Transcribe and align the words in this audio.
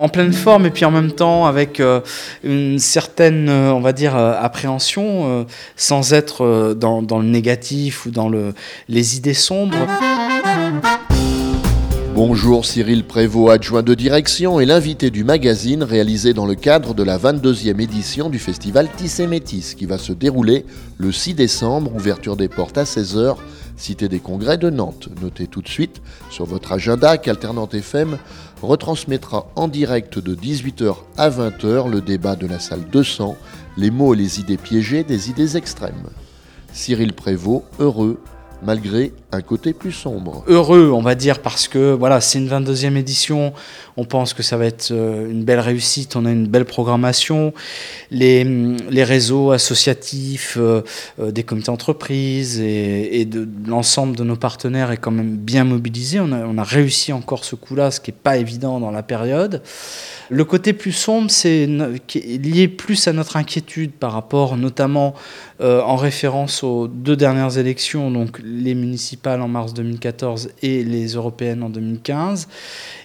en 0.00 0.08
pleine 0.08 0.32
forme 0.32 0.64
et 0.64 0.70
puis 0.70 0.86
en 0.86 0.90
même 0.90 1.12
temps 1.12 1.44
avec 1.44 1.78
euh, 1.78 2.00
une 2.42 2.78
certaine, 2.78 3.48
euh, 3.50 3.72
on 3.72 3.80
va 3.80 3.92
dire, 3.92 4.16
euh, 4.16 4.32
appréhension, 4.40 5.46
sans 5.76 6.14
être 6.14 6.74
dans, 6.74 7.00
le 7.18 7.28
négatif 7.28 8.06
ou 8.06 8.10
dans 8.10 8.28
le, 8.28 8.54
les 8.88 9.16
idées 9.16 9.34
sombres. 9.34 9.76
Bonjour 12.14 12.64
Cyril 12.64 13.04
Prévost, 13.04 13.54
adjoint 13.54 13.82
de 13.82 13.94
direction 13.94 14.58
et 14.58 14.66
l'invité 14.66 15.10
du 15.10 15.22
magazine 15.22 15.82
réalisé 15.82 16.32
dans 16.34 16.46
le 16.46 16.54
cadre 16.54 16.94
de 16.94 17.02
la 17.02 17.18
22e 17.18 17.80
édition 17.80 18.30
du 18.30 18.38
festival 18.38 18.88
Tissé 18.96 19.26
Métis 19.26 19.74
qui 19.74 19.86
va 19.86 19.98
se 19.98 20.12
dérouler 20.12 20.64
le 20.98 21.12
6 21.12 21.34
décembre, 21.34 21.94
ouverture 21.94 22.36
des 22.36 22.48
portes 22.48 22.78
à 22.78 22.84
16h 22.84 23.36
Cité 23.80 24.08
des 24.08 24.18
Congrès 24.18 24.58
de 24.58 24.68
Nantes. 24.68 25.08
Notez 25.22 25.46
tout 25.46 25.62
de 25.62 25.68
suite 25.68 26.02
sur 26.28 26.44
votre 26.44 26.72
agenda 26.72 27.16
qu'Alternante 27.16 27.72
FM 27.72 28.18
retransmettra 28.62 29.46
en 29.56 29.68
direct 29.68 30.18
de 30.18 30.34
18h 30.34 30.96
à 31.16 31.30
20h 31.30 31.90
le 31.90 32.00
débat 32.00 32.36
de 32.36 32.46
la 32.46 32.58
salle 32.58 32.84
200, 32.92 33.36
les 33.76 33.90
mots 33.90 34.14
et 34.14 34.16
les 34.16 34.40
idées 34.40 34.56
piégées 34.56 35.04
des 35.04 35.30
idées 35.30 35.56
extrêmes. 35.56 36.08
Cyril 36.72 37.12
Prévost, 37.12 37.64
heureux 37.78 38.20
malgré 38.62 39.12
un 39.32 39.40
côté 39.40 39.72
plus 39.72 39.92
sombre. 39.92 40.44
Heureux, 40.46 40.90
on 40.92 41.00
va 41.00 41.14
dire, 41.14 41.40
parce 41.40 41.68
que 41.68 41.92
voilà, 41.92 42.20
c'est 42.20 42.38
une 42.38 42.48
22e 42.48 42.96
édition. 42.96 43.52
On 43.96 44.04
pense 44.04 44.34
que 44.34 44.42
ça 44.42 44.56
va 44.56 44.66
être 44.66 44.90
euh, 44.90 45.30
une 45.30 45.44
belle 45.44 45.60
réussite. 45.60 46.16
On 46.16 46.26
a 46.26 46.30
une 46.30 46.46
belle 46.46 46.64
programmation. 46.64 47.52
Les, 48.10 48.44
les 48.44 49.04
réseaux 49.04 49.52
associatifs, 49.52 50.56
euh, 50.58 50.82
euh, 51.20 51.30
des 51.30 51.42
comités 51.42 51.66
d'entreprise 51.66 52.60
et, 52.60 53.24
de, 53.24 53.48
l'ensemble 53.66 54.16
de 54.16 54.24
nos 54.24 54.36
partenaires 54.36 54.90
est 54.90 54.96
quand 54.96 55.10
même 55.10 55.36
bien 55.36 55.64
mobilisé. 55.64 56.20
On 56.20 56.32
a, 56.32 56.44
on 56.44 56.58
a 56.58 56.64
réussi 56.64 57.12
encore 57.12 57.44
ce 57.44 57.56
coup-là, 57.56 57.90
ce 57.90 58.00
qui 58.00 58.10
n'est 58.10 58.16
pas 58.22 58.36
évident 58.36 58.80
dans 58.80 58.90
la 58.90 59.02
période. 59.02 59.62
Le 60.32 60.44
côté 60.44 60.72
plus 60.72 60.92
sombre, 60.92 61.28
c'est 61.28 61.66
lié 61.66 62.68
plus 62.68 63.08
à 63.08 63.12
notre 63.12 63.36
inquiétude 63.36 63.90
par 63.90 64.12
rapport 64.12 64.56
notamment 64.56 65.14
en 65.60 65.96
référence 65.96 66.62
aux 66.62 66.86
deux 66.86 67.16
dernières 67.16 67.58
élections, 67.58 68.12
donc 68.12 68.40
les 68.44 68.76
municipales 68.76 69.42
en 69.42 69.48
mars 69.48 69.74
2014 69.74 70.50
et 70.62 70.84
les 70.84 71.08
européennes 71.14 71.64
en 71.64 71.68
2015, 71.68 72.46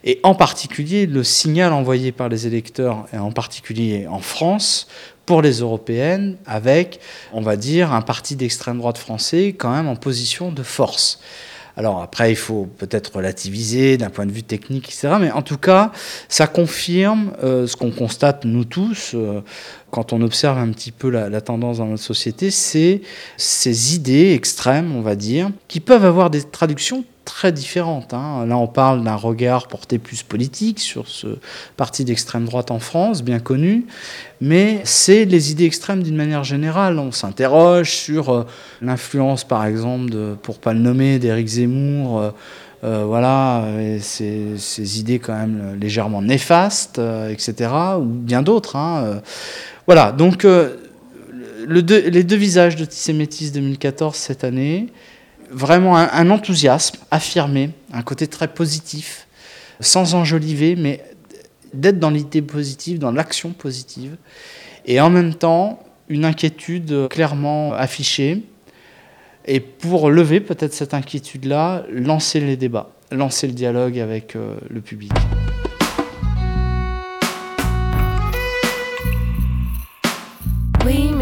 et 0.04 0.20
en 0.22 0.36
particulier 0.36 1.08
le 1.08 1.24
signal 1.24 1.74
envoyé 1.74 2.12
par 2.12 2.30
les 2.30 2.46
électeurs, 2.46 3.08
et 3.12 3.18
en 3.18 3.32
particulier 3.32 4.06
en 4.08 4.20
France, 4.20 4.88
pour 5.26 5.42
les 5.42 5.62
européennes, 5.62 6.38
avec, 6.46 7.00
on 7.34 7.42
va 7.42 7.56
dire, 7.56 7.92
un 7.92 8.02
parti 8.02 8.36
d'extrême 8.36 8.78
droite 8.78 9.00
français 9.00 9.56
quand 9.58 9.72
même 9.72 9.88
en 9.88 9.96
position 9.96 10.52
de 10.52 10.62
force. 10.62 11.20
Alors 11.78 12.02
après, 12.02 12.32
il 12.32 12.38
faut 12.38 12.68
peut-être 12.78 13.16
relativiser 13.16 13.98
d'un 13.98 14.10
point 14.10 14.26
de 14.26 14.32
vue 14.32 14.44
technique, 14.44 14.88
etc. 14.88 15.16
Mais 15.20 15.32
en 15.32 15.42
tout 15.42 15.58
cas, 15.58 15.92
ça 16.30 16.48
confirme 16.48 17.34
euh, 17.44 17.68
ce 17.68 17.76
qu'on 17.76 17.92
constate 17.92 18.46
nous 18.46 18.64
tous 18.64 19.12
euh, 19.14 19.42
quand 19.96 20.12
on 20.12 20.22
observe 20.22 20.58
un 20.58 20.68
petit 20.72 20.92
peu 20.92 21.10
la, 21.10 21.40
tendance 21.40 21.78
dans 21.78 21.86
notre 21.86 22.04
société, 22.04 22.52
c'est 22.52 23.02
ces 23.38 23.96
idées 23.96 24.34
extrêmes, 24.34 24.94
on 24.94 25.00
va 25.00 25.16
dire, 25.16 25.52
qui 25.70 25.80
peuvent 25.80 26.04
avoir 26.04 26.30
des 26.30 26.44
traductions 26.44 27.06
très 27.24 27.54
différentes. 27.54 28.14
Hein. 28.14 28.46
Là, 28.46 28.58
on 28.58 28.68
parle 28.68 29.06
d'un 29.06 29.16
regard 29.16 29.70
porté 29.70 29.98
plus 29.98 30.22
politique 30.22 30.82
sur 30.82 31.08
ce 31.08 31.38
parti 31.78 32.04
d'extrême 32.04 32.44
droite 32.44 32.72
en 32.72 32.80
France, 32.80 33.24
bien 33.24 33.40
connu, 33.40 33.86
mais 34.42 34.82
c'est 34.84 35.24
les 35.24 35.52
idées 35.52 35.64
extrêmes 35.64 36.04
d'une 36.04 36.18
manière 36.18 36.44
générale. 36.44 37.00
On 37.00 37.14
s'interroge 37.14 37.92
sur 37.92 38.32
euh, 38.32 38.46
l'influence, 38.82 39.46
par 39.46 39.64
exemple, 39.66 40.10
de, 40.10 40.36
pour 40.44 40.60
pas 40.60 40.74
le 40.74 40.80
nommer, 40.80 41.20
d'Éric 41.20 41.48
Zemmour. 41.48 42.20
Euh, 42.20 42.32
euh, 42.84 43.04
voilà, 43.06 43.64
ces, 44.02 45.00
idées 45.00 45.18
quand 45.18 45.34
même 45.34 45.80
légèrement 45.80 46.22
néfastes, 46.22 47.00
etc., 47.32 47.72
ou 47.98 48.04
bien 48.04 48.44
d'autres. 48.44 48.76
Hein, 48.76 49.22
voilà, 49.88 50.12
donc 50.12 50.44
le 50.44 50.74
les 51.68 52.24
deux 52.24 52.36
visages 52.36 52.76
de 52.76 52.86
Tissé 52.86 53.14
Métis 53.14 53.52
2014 53.52 54.16
cette 54.16 54.44
année, 54.44 54.88
vraiment 55.50 55.98
un, 55.98 56.30
enthousiasme 56.30 56.98
affirmé, 57.12 57.72
un 57.94 58.02
côté 58.02 58.28
très 58.28 58.48
positif, 58.48 59.28
sans 59.80 60.16
enjoliver, 60.16 60.76
mais 60.76 61.04
d'être 61.74 62.00
dans 62.00 62.10
l'idée 62.10 62.42
positive, 62.42 63.00
dans 63.00 63.12
l'action 63.12 63.52
positive, 63.52 64.18
et 64.86 65.00
en 65.00 65.10
même 65.10 65.34
temps 65.34 65.84
une 66.08 66.26
inquiétude 66.26 67.08
clairement 67.10 67.74
affichée. 67.74 68.44
Et 69.46 69.60
pour 69.60 70.10
lever 70.10 70.40
peut-être 70.40 70.74
cette 70.74 70.94
inquiétude-là, 70.94 71.86
lancer 71.92 72.40
les 72.40 72.58
débats, 72.58 72.90
lancer 73.12 73.48
le 73.48 73.54
dialogue 73.54 74.00
avec 74.00 74.36
euh, 74.36 74.56
le 74.70 74.82
public. 74.82 75.12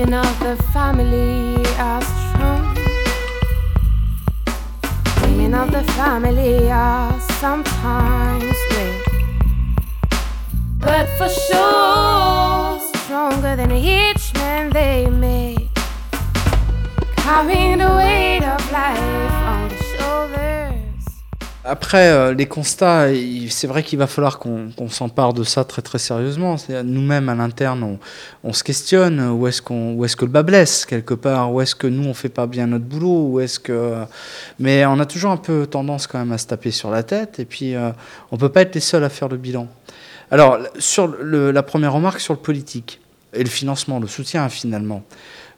Women 0.03 0.25
of 0.25 0.40
the 0.41 0.62
family 0.74 1.66
are 1.78 2.02
strong. 2.02 2.75
Women 5.22 5.53
of 5.53 5.72
the 5.72 5.81
family 5.94 6.69
are 6.69 7.18
sometimes 7.40 8.58
weak. 8.72 9.06
But 10.80 11.08
for 11.18 11.30
sure, 11.30 12.81
stronger 12.97 13.56
than 13.56 13.72
each 13.72 14.34
man 14.34 14.72
they 14.72 15.08
make. 15.09 15.69
Carrying 17.16 17.78
the 17.78 17.88
weight 17.88 18.44
of 18.44 18.72
life. 18.74 19.22
Après, 21.66 22.09
euh, 22.09 22.34
les 22.34 22.46
constats, 22.46 23.07
c'est 23.50 23.68
vrai 23.68 23.84
qu'il 23.84 23.97
va 23.97 24.07
falloir 24.07 24.38
qu'on 24.38 24.90
s'empare 24.90 25.34
de 25.34 25.46
ça 25.46 25.63
très 25.63 25.81
très 25.81 25.97
sérieusement. 25.97 26.57
Nous-mêmes, 26.84 27.29
à 27.29 27.35
l'interne, 27.35 27.97
on, 28.44 28.51
se 28.51 28.66
questionne 28.66 29.22
où 29.29 29.47
est-ce 29.47 29.62
qu'on, 29.62 30.03
est 30.03 30.16
que 30.16 30.25
le 30.25 30.31
bas 30.31 30.44
blesse 30.44 30.85
quelque 30.85 31.13
part, 31.13 31.53
où 31.53 31.62
est-ce 31.62 31.73
que 31.73 31.88
nous 31.88 32.03
on 32.03 32.13
fait 32.13 32.28
pas 32.28 32.47
bien 32.47 32.68
notre 32.68 32.84
boulot, 32.84 33.29
où 33.29 33.40
est-ce 33.40 33.59
que. 33.59 34.03
Mais 34.59 34.85
on 34.85 35.00
a 35.00 35.06
toujours 35.06 35.31
un 35.31 35.38
peu 35.38 35.66
tendance 35.66 36.06
quand 36.06 36.19
même 36.19 36.34
à 36.34 36.38
se 36.38 36.47
taper 36.47 36.72
sur 36.72 36.91
la 36.91 37.02
tête, 37.02 37.40
et 37.40 37.46
puis 37.46 37.75
euh, 37.75 37.91
on 38.31 38.38
peut 38.38 38.50
pas 38.50 38.63
être 38.63 38.75
les 38.75 38.81
seuls 38.81 39.06
à 39.06 39.09
faire 39.09 39.29
le 39.29 39.38
bilan. 39.38 39.69
Alors, 40.31 40.57
sur 40.79 41.16
la 41.22 41.63
première 41.63 41.94
remarque 41.94 42.19
sur 42.19 42.34
le 42.34 42.40
politique 42.40 43.00
et 43.34 43.44
le 43.44 43.50
financement, 43.50 44.00
le 44.00 44.07
soutien 44.07 44.50
finalement. 44.50 45.03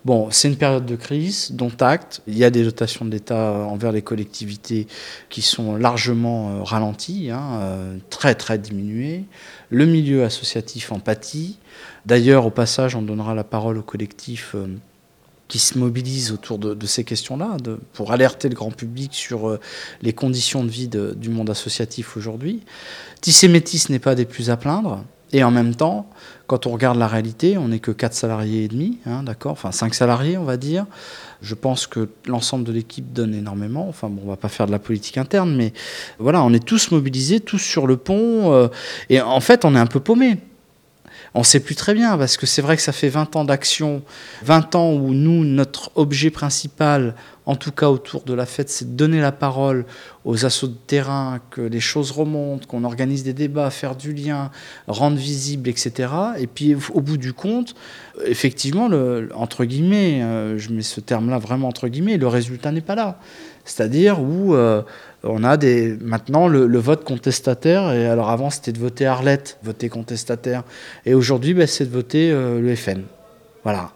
Bon, 0.05 0.29
c'est 0.29 0.47
une 0.47 0.55
période 0.55 0.85
de 0.85 0.95
crise, 0.95 1.51
dont 1.51 1.71
acte. 1.79 2.21
Il 2.27 2.37
y 2.37 2.43
a 2.43 2.51
des 2.51 2.63
dotations 2.63 3.05
de 3.05 3.09
l'État 3.09 3.53
envers 3.67 3.91
les 3.91 4.03
collectivités 4.03 4.85
qui 5.29 5.41
sont 5.41 5.75
largement 5.75 6.51
euh, 6.51 6.63
ralenties, 6.63 7.31
hein, 7.31 7.59
euh, 7.61 7.97
très 8.11 8.35
très 8.35 8.59
diminuées. 8.59 9.23
Le 9.71 9.87
milieu 9.87 10.23
associatif 10.23 10.91
en 10.91 10.99
pâtit. 10.99 11.57
D'ailleurs, 12.05 12.45
au 12.45 12.51
passage, 12.51 12.95
on 12.95 13.01
donnera 13.01 13.33
la 13.33 13.43
parole 13.43 13.79
au 13.79 13.81
collectif 13.81 14.51
euh, 14.53 14.67
qui 15.47 15.57
se 15.57 15.79
mobilise 15.79 16.31
autour 16.31 16.59
de, 16.59 16.85
ces 16.85 17.03
questions-là, 17.03 17.57
pour 17.93 18.11
alerter 18.11 18.47
le 18.47 18.55
grand 18.55 18.71
public 18.71 19.13
sur 19.13 19.59
les 20.01 20.11
conditions 20.11 20.63
de 20.63 20.69
vie 20.69 20.87
du 20.87 21.29
monde 21.29 21.51
associatif 21.51 22.17
aujourd'hui. 22.17 22.63
Tissé 23.21 23.47
Métis 23.47 23.89
n'est 23.89 23.99
pas 23.99 24.15
des 24.15 24.25
plus 24.25 24.49
à 24.49 24.57
plaindre. 24.57 25.03
Et 25.35 25.43
en 25.43 25.51
même 25.51 25.75
temps, 25.75 26.07
quand 26.47 26.65
on 26.65 26.71
regarde 26.71 26.97
la 26.97 27.09
réalité, 27.09 27.57
on 27.57 27.67
n'est 27.67 27.79
que 27.79 27.91
4 27.91 28.13
salariés 28.13 28.63
et 28.63 28.67
demi, 28.69 28.99
hein, 29.05 29.21
d'accord 29.21 29.51
Enfin 29.51 29.73
5 29.73 29.93
salariés, 29.93 30.37
on 30.37 30.45
va 30.45 30.55
dire. 30.55 30.85
Je 31.41 31.55
pense 31.55 31.87
que 31.87 32.07
l'ensemble 32.25 32.63
de 32.63 32.71
l'équipe 32.71 33.11
donne 33.11 33.35
énormément. 33.35 33.85
Enfin 33.89 34.07
bon, 34.07 34.21
on 34.23 34.29
va 34.29 34.37
pas 34.37 34.47
faire 34.47 34.65
de 34.65 34.71
la 34.71 34.79
politique 34.79 35.17
interne, 35.17 35.53
mais 35.53 35.73
voilà, 36.19 36.41
on 36.41 36.53
est 36.53 36.63
tous 36.63 36.89
mobilisés, 36.91 37.41
tous 37.41 37.59
sur 37.59 37.85
le 37.85 37.97
pont. 37.97 38.53
Euh, 38.53 38.69
et 39.09 39.19
en 39.19 39.41
fait, 39.41 39.65
on 39.65 39.75
est 39.75 39.79
un 39.79 39.87
peu 39.87 39.99
paumés 39.99 40.37
on 41.35 41.39
ne 41.39 41.43
sait 41.43 41.59
plus 41.59 41.75
très 41.75 41.93
bien, 41.93 42.17
parce 42.17 42.37
que 42.37 42.45
c'est 42.45 42.61
vrai 42.61 42.77
que 42.77 42.81
ça 42.81 42.93
fait 42.93 43.09
20 43.09 43.35
ans 43.35 43.43
d'action, 43.43 44.01
20 44.43 44.75
ans 44.75 44.93
où 44.93 45.13
nous, 45.13 45.43
notre 45.43 45.91
objet 45.95 46.29
principal, 46.29 47.13
en 47.45 47.55
tout 47.55 47.71
cas 47.71 47.89
autour 47.89 48.23
de 48.23 48.33
la 48.33 48.45
fête, 48.45 48.69
c'est 48.69 48.91
de 48.91 48.97
donner 48.97 49.21
la 49.21 49.31
parole 49.31 49.85
aux 50.23 50.45
assauts 50.45 50.67
de 50.67 50.77
terrain, 50.87 51.39
que 51.51 51.61
les 51.61 51.79
choses 51.79 52.11
remontent, 52.11 52.65
qu'on 52.67 52.83
organise 52.83 53.23
des 53.23 53.33
débats, 53.33 53.69
faire 53.69 53.95
du 53.95 54.13
lien, 54.13 54.49
rendre 54.87 55.17
visible, 55.17 55.69
etc. 55.69 56.09
Et 56.39 56.47
puis 56.47 56.75
au 56.93 57.01
bout 57.01 57.17
du 57.17 57.33
compte, 57.33 57.75
effectivement, 58.25 58.89
entre 59.35 59.65
guillemets, 59.65 60.23
euh, 60.23 60.57
je 60.57 60.71
mets 60.71 60.81
ce 60.81 60.99
terme-là 60.99 61.37
vraiment 61.37 61.67
entre 61.67 61.87
guillemets, 61.87 62.17
le 62.17 62.27
résultat 62.27 62.71
n'est 62.71 62.81
pas 62.81 62.95
là. 62.95 63.19
C'est-à-dire 63.65 64.21
où 64.21 64.53
euh, 64.53 64.83
on 65.23 65.43
a 65.43 65.57
des, 65.57 65.97
maintenant 66.01 66.47
le, 66.47 66.77
vote 66.77 67.03
contestataire, 67.03 67.91
et 67.91 68.05
alors 68.07 68.29
avant 68.29 68.49
c'était 68.49 68.71
de 68.71 68.79
voter 68.79 69.05
Arlette, 69.05 69.57
voter 69.63 69.89
contestataire, 69.89 70.63
et 71.05 71.13
aujourd'hui 71.13 71.53
ben, 71.53 71.67
c'est 71.67 71.85
de 71.85 71.91
voter 71.91 72.31
euh, 72.31 72.61
le 72.61 72.75
FN. 72.75 73.01
Voilà. 73.65 73.91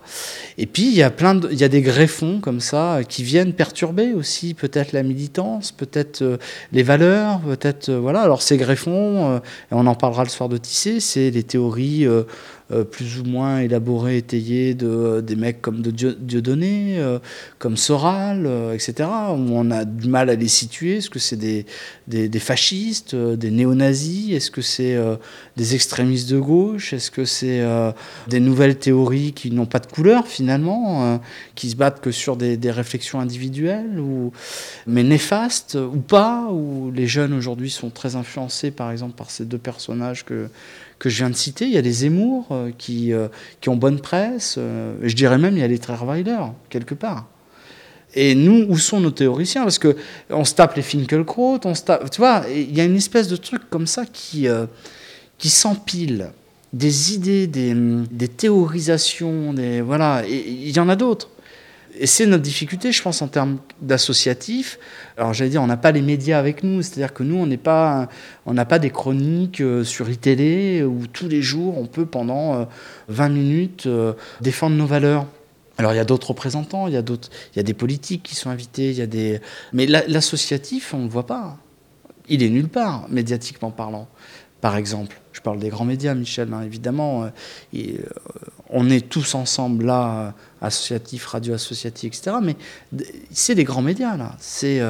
Et 0.57 0.65
puis 0.65 0.87
il 0.87 0.95
y 0.95 1.03
a 1.03 1.11
plein 1.11 1.39
il 1.51 1.57
y 1.57 1.63
a 1.63 1.69
des 1.69 1.81
greffons 1.81 2.39
comme 2.41 2.59
ça 2.59 2.99
qui 3.07 3.23
viennent 3.23 3.53
perturber 3.53 4.13
aussi 4.13 4.53
peut-être 4.53 4.91
la 4.91 5.03
militance, 5.03 5.71
peut-être 5.71 6.23
euh, 6.23 6.37
les 6.73 6.83
valeurs, 6.83 7.39
peut-être 7.39 7.91
voilà. 7.91 8.21
Alors 8.21 8.41
ces 8.41 8.57
greffons, 8.57 9.37
et 9.37 9.41
on 9.71 9.85
en 9.85 9.95
parlera 9.95 10.23
le 10.23 10.29
soir 10.29 10.49
de 10.49 10.57
Tissé, 10.57 10.99
c'est 10.99 11.29
les 11.29 11.43
théories 11.43 12.07
plus 12.91 13.19
ou 13.19 13.23
moins 13.23 13.59
élaborés, 13.59 14.17
étayés 14.17 14.73
de 14.73 15.21
des 15.21 15.35
mecs 15.35 15.61
comme 15.61 15.81
de 15.81 15.91
Dieudonné, 15.91 17.01
comme 17.57 17.77
Soral, 17.77 18.49
etc. 18.73 19.09
On 19.09 19.71
a 19.71 19.85
du 19.85 20.07
mal 20.07 20.29
à 20.29 20.35
les 20.35 20.47
situer. 20.47 20.97
Est-ce 20.97 21.09
que 21.09 21.19
c'est 21.19 21.35
des, 21.35 21.65
des, 22.07 22.39
fascistes, 22.39 23.15
des 23.15 23.51
néo-nazis? 23.51 24.33
Est-ce 24.33 24.51
que 24.51 24.61
c'est 24.61 24.97
des 25.57 25.75
extrémistes 25.75 26.29
de 26.29 26.39
gauche? 26.39 26.93
Est-ce 26.93 27.11
que 27.11 27.25
c'est 27.25 27.63
des 28.27 28.39
nouvelles 28.39 28.77
théories 28.77 29.33
qui 29.33 29.51
n'ont 29.51 29.65
pas 29.65 29.79
de 29.79 29.87
couleur 29.87 30.27
finalement, 30.27 31.19
qui 31.55 31.69
se 31.69 31.75
battent 31.75 32.01
que 32.01 32.11
sur 32.11 32.37
des, 32.37 32.57
des 32.57 32.71
réflexions 32.71 33.19
individuelles, 33.19 33.99
ou, 33.99 34.31
mais 34.87 35.03
néfastes 35.03 35.75
ou 35.75 35.99
pas, 35.99 36.47
où 36.51 36.91
les 36.91 37.07
jeunes 37.07 37.33
aujourd'hui 37.33 37.69
sont 37.69 37.89
très 37.89 38.15
influencés 38.15 38.71
par 38.71 38.91
exemple 38.91 39.15
par 39.15 39.31
ces 39.31 39.45
deux 39.45 39.57
personnages 39.57 40.25
que, 40.25 40.49
que 40.99 41.09
je 41.09 41.17
viens 41.17 41.29
de 41.29 41.35
citer. 41.35 41.65
Il 41.65 41.71
y 41.71 41.77
a 41.77 41.81
les 41.81 41.91
Zemmour 41.91 42.47
euh, 42.51 42.71
qui, 42.77 43.13
euh, 43.13 43.29
qui 43.61 43.69
ont 43.69 43.77
bonne 43.77 43.99
presse, 43.99 44.55
euh, 44.57 44.95
je 45.01 45.15
dirais 45.15 45.37
même 45.37 45.55
il 45.55 45.61
y 45.61 45.63
a 45.63 45.67
les 45.67 45.79
Trerweiler, 45.79 46.37
quelque 46.69 46.93
part. 46.93 47.27
Et 48.15 48.35
nous, 48.35 48.65
où 48.67 48.77
sont 48.77 48.99
nos 48.99 49.11
théoriciens? 49.11 49.63
Parce 49.63 49.79
que 49.79 49.95
on 50.29 50.43
se 50.43 50.53
tape 50.55 50.75
les 50.75 50.81
Finkelkraut, 50.81 51.59
on 51.63 51.73
se 51.73 51.83
tape, 51.83 52.09
tu 52.09 52.19
vois, 52.19 52.43
il 52.53 52.75
y 52.75 52.81
a 52.81 52.83
une 52.83 52.95
espèce 52.95 53.27
de 53.27 53.35
truc 53.35 53.69
comme 53.69 53.87
ça 53.87 54.05
qui, 54.05 54.47
qui 55.37 55.49
s'empile. 55.49 56.31
Des 56.73 57.13
idées, 57.13 57.45
des, 57.45 57.75
des, 58.11 58.27
théorisations, 58.27 59.53
des, 59.53 59.81
voilà, 59.81 60.23
il 60.27 60.69
y 60.69 60.79
en 60.79 60.89
a 60.89 60.95
d'autres. 60.95 61.29
Et 61.97 62.07
c'est 62.07 62.25
notre 62.25 62.43
difficulté, 62.43 62.91
je 62.91 63.01
pense, 63.01 63.21
en 63.21 63.27
termes 63.27 63.57
d'associatif. 63.81 64.79
Alors 65.17 65.33
j'allais 65.33 65.49
dire, 65.49 65.61
on 65.61 65.67
n'a 65.67 65.77
pas 65.77 65.91
les 65.91 66.01
médias 66.01 66.37
avec 66.37 66.63
nous, 66.63 66.81
c'est-à-dire 66.81 67.13
que 67.13 67.23
nous, 67.23 67.35
on 67.35 67.45
n'est 67.45 67.57
pas, 67.57 68.09
on 68.45 68.53
n'a 68.53 68.65
pas 68.65 68.79
des 68.79 68.89
chroniques 68.89 69.61
euh, 69.61 69.83
sur 69.83 70.09
iTélé 70.09 70.83
où 70.83 71.07
tous 71.07 71.27
les 71.27 71.41
jours, 71.41 71.77
on 71.77 71.87
peut 71.87 72.05
pendant 72.05 72.67
20 73.07 73.25
euh, 73.25 73.33
minutes 73.33 73.85
euh, 73.87 74.13
défendre 74.41 74.75
nos 74.75 74.85
valeurs. 74.85 75.25
Alors 75.77 75.93
il 75.93 75.95
y 75.95 75.99
a 75.99 76.05
d'autres 76.05 76.29
représentants, 76.29 76.87
il 76.87 76.93
y 76.93 76.97
a 76.97 77.01
d'autres, 77.01 77.29
il 77.53 77.57
y 77.57 77.59
a 77.59 77.63
des 77.63 77.73
politiques 77.73 78.23
qui 78.23 78.35
sont 78.35 78.49
invités, 78.49 78.91
il 78.91 78.97
y 78.97 79.01
a 79.01 79.07
des, 79.07 79.39
mais 79.71 79.85
l'associatif, 79.85 80.93
on 80.93 80.99
ne 80.99 81.03
le 81.03 81.09
voit 81.09 81.25
pas. 81.25 81.57
Il 82.27 82.43
est 82.43 82.49
nulle 82.49 82.67
part, 82.67 83.07
médiatiquement 83.09 83.71
parlant 83.71 84.07
par 84.61 84.75
exemple. 84.75 85.19
Je 85.31 85.41
parle 85.41 85.59
des 85.59 85.69
grands 85.69 85.85
médias, 85.85 86.13
Michel, 86.13 86.53
hein, 86.53 86.61
évidemment. 86.63 87.23
Euh, 87.23 87.27
euh, 87.75 87.97
on 88.69 88.89
est 88.89 89.07
tous 89.07 89.35
ensemble 89.35 89.85
là, 89.85 90.19
euh, 90.19 90.31
associatifs, 90.61 91.25
radio 91.25 91.53
associatifs, 91.53 92.17
etc. 92.17 92.37
Mais 92.41 92.55
c'est 93.31 93.55
des 93.55 93.63
grands 93.63 93.81
médias, 93.81 94.17
là. 94.17 94.35
C'est 94.39 94.81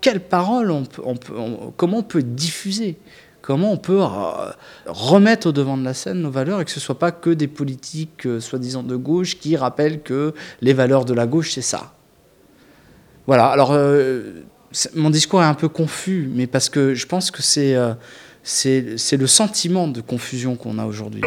quelle 0.00 0.20
parole 0.20 0.70
on 0.70 0.84
peut, 0.84 1.02
comment 1.76 1.98
on 1.98 2.02
peut 2.02 2.22
diffuser? 2.22 2.96
Comment 3.42 3.72
on 3.72 3.76
peut 3.76 4.02
remettre 4.86 5.48
au 5.48 5.52
devant 5.52 5.76
de 5.76 5.84
la 5.84 5.94
scène 5.94 6.20
nos 6.20 6.30
valeurs 6.30 6.60
et 6.60 6.64
que 6.64 6.70
ce 6.70 6.80
ne 6.80 6.82
soit 6.82 6.98
pas 6.98 7.12
que 7.12 7.30
des 7.30 7.46
politiques 7.46 8.26
soi-disant 8.40 8.82
de 8.82 8.96
gauche 8.96 9.38
qui 9.38 9.56
rappellent 9.56 10.02
que 10.02 10.34
les 10.60 10.72
valeurs 10.72 11.04
de 11.04 11.14
la 11.14 11.28
gauche, 11.28 11.52
c'est 11.52 11.62
ça. 11.62 11.94
Voilà, 13.28 13.46
alors 13.46 13.76
mon 14.94 15.10
discours 15.10 15.42
est 15.42 15.46
un 15.46 15.54
peu 15.54 15.68
confus, 15.68 16.28
mais 16.32 16.48
parce 16.48 16.68
que 16.68 16.94
je 16.94 17.06
pense 17.06 17.30
que 17.30 17.40
c'est 17.40 17.76
c'est 18.42 19.16
le 19.16 19.26
sentiment 19.26 19.88
de 19.88 20.00
confusion 20.00 20.56
qu'on 20.56 20.78
a 20.78 20.84
aujourd'hui. 20.84 21.22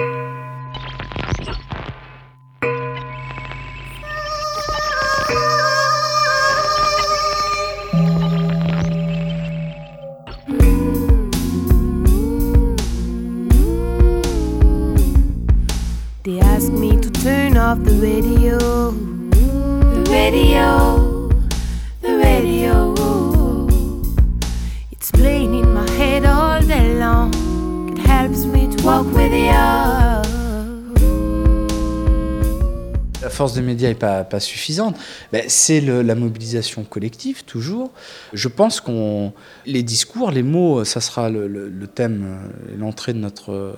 Force 33.40 33.54
des 33.54 33.62
médias 33.62 33.88
n'est 33.88 33.96
pas, 33.96 34.40
suffisante. 34.42 34.98
Ben, 35.32 35.44
c'est 35.48 35.80
la 35.80 36.16
mobilisation 36.16 36.84
collective, 36.84 37.46
toujours. 37.46 37.92
Je 38.34 38.50
pense 38.50 38.82
qu'on. 38.82 39.32
Les 39.66 39.82
discours, 39.82 40.32
les 40.32 40.44
mots, 40.44 40.84
ça 40.84 41.00
sera 41.00 41.30
le, 41.30 41.48
le, 41.48 41.70
le 41.70 41.88
thème, 41.88 42.26
euh, 42.26 42.76
l'entrée 42.78 43.14
de 43.14 43.20
notre 43.20 43.78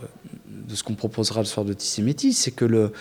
de 0.71 0.75
ce 0.75 0.83
qu'on 0.83 0.95
proposera 0.95 1.41
le 1.41 1.45
soir 1.45 1.65
de 1.65 1.73
Tissé 1.73 2.01
Métis, 2.01 2.37
c'est 2.37 2.51
que 2.51 2.65
le, 2.65 2.91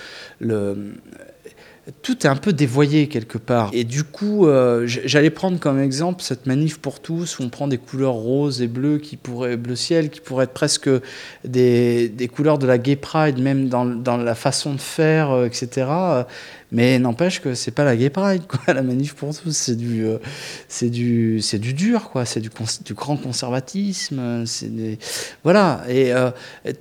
tout 2.02 2.26
est 2.26 2.28
un 2.28 2.36
peu 2.36 2.52
dévoyé 2.52 3.08
quelque 3.08 3.38
part. 3.38 3.70
Et 3.72 3.84
du 3.84 4.04
coup, 4.04 4.46
euh, 4.46 4.84
j'allais 4.86 5.30
prendre 5.30 5.58
comme 5.58 5.80
exemple 5.80 6.22
cette 6.22 6.46
manif 6.46 6.78
pour 6.78 7.00
tous 7.00 7.38
où 7.38 7.42
on 7.42 7.48
prend 7.48 7.68
des 7.68 7.78
couleurs 7.78 8.14
roses 8.14 8.60
et 8.60 8.68
bleues 8.68 8.98
qui 8.98 9.16
pourraient, 9.16 9.56
bleu 9.56 9.76
ciel, 9.76 10.10
qui 10.10 10.20
pourraient 10.20 10.44
être 10.44 10.52
presque 10.52 10.90
des, 11.44 12.08
des 12.08 12.28
couleurs 12.28 12.58
de 12.58 12.66
la 12.66 12.78
gay 12.78 12.96
pride, 12.96 13.40
même 13.40 13.68
dans, 13.68 13.86
dans 13.86 14.16
la 14.16 14.34
façon 14.34 14.74
de 14.74 14.80
faire, 14.80 15.30
euh, 15.30 15.46
etc. 15.46 15.86
Mais 16.72 17.00
n'empêche 17.00 17.40
que 17.40 17.54
c'est 17.54 17.72
pas 17.72 17.84
la 17.84 17.96
gay 17.96 18.10
pride, 18.10 18.42
quoi, 18.46 18.60
la 18.74 18.82
manif 18.82 19.14
pour 19.14 19.36
tous. 19.36 19.50
C'est 19.50 19.76
du, 19.76 20.04
euh, 20.04 20.18
c'est 20.68 20.88
du, 20.88 21.40
c'est 21.40 21.58
du 21.58 21.74
dur, 21.74 22.10
quoi. 22.10 22.24
C'est 22.24 22.40
du, 22.40 22.50
grand 22.94 23.16
conservatisme. 23.16 24.44
Voilà. 25.42 25.82
Et 25.88 26.12
euh, 26.12 26.30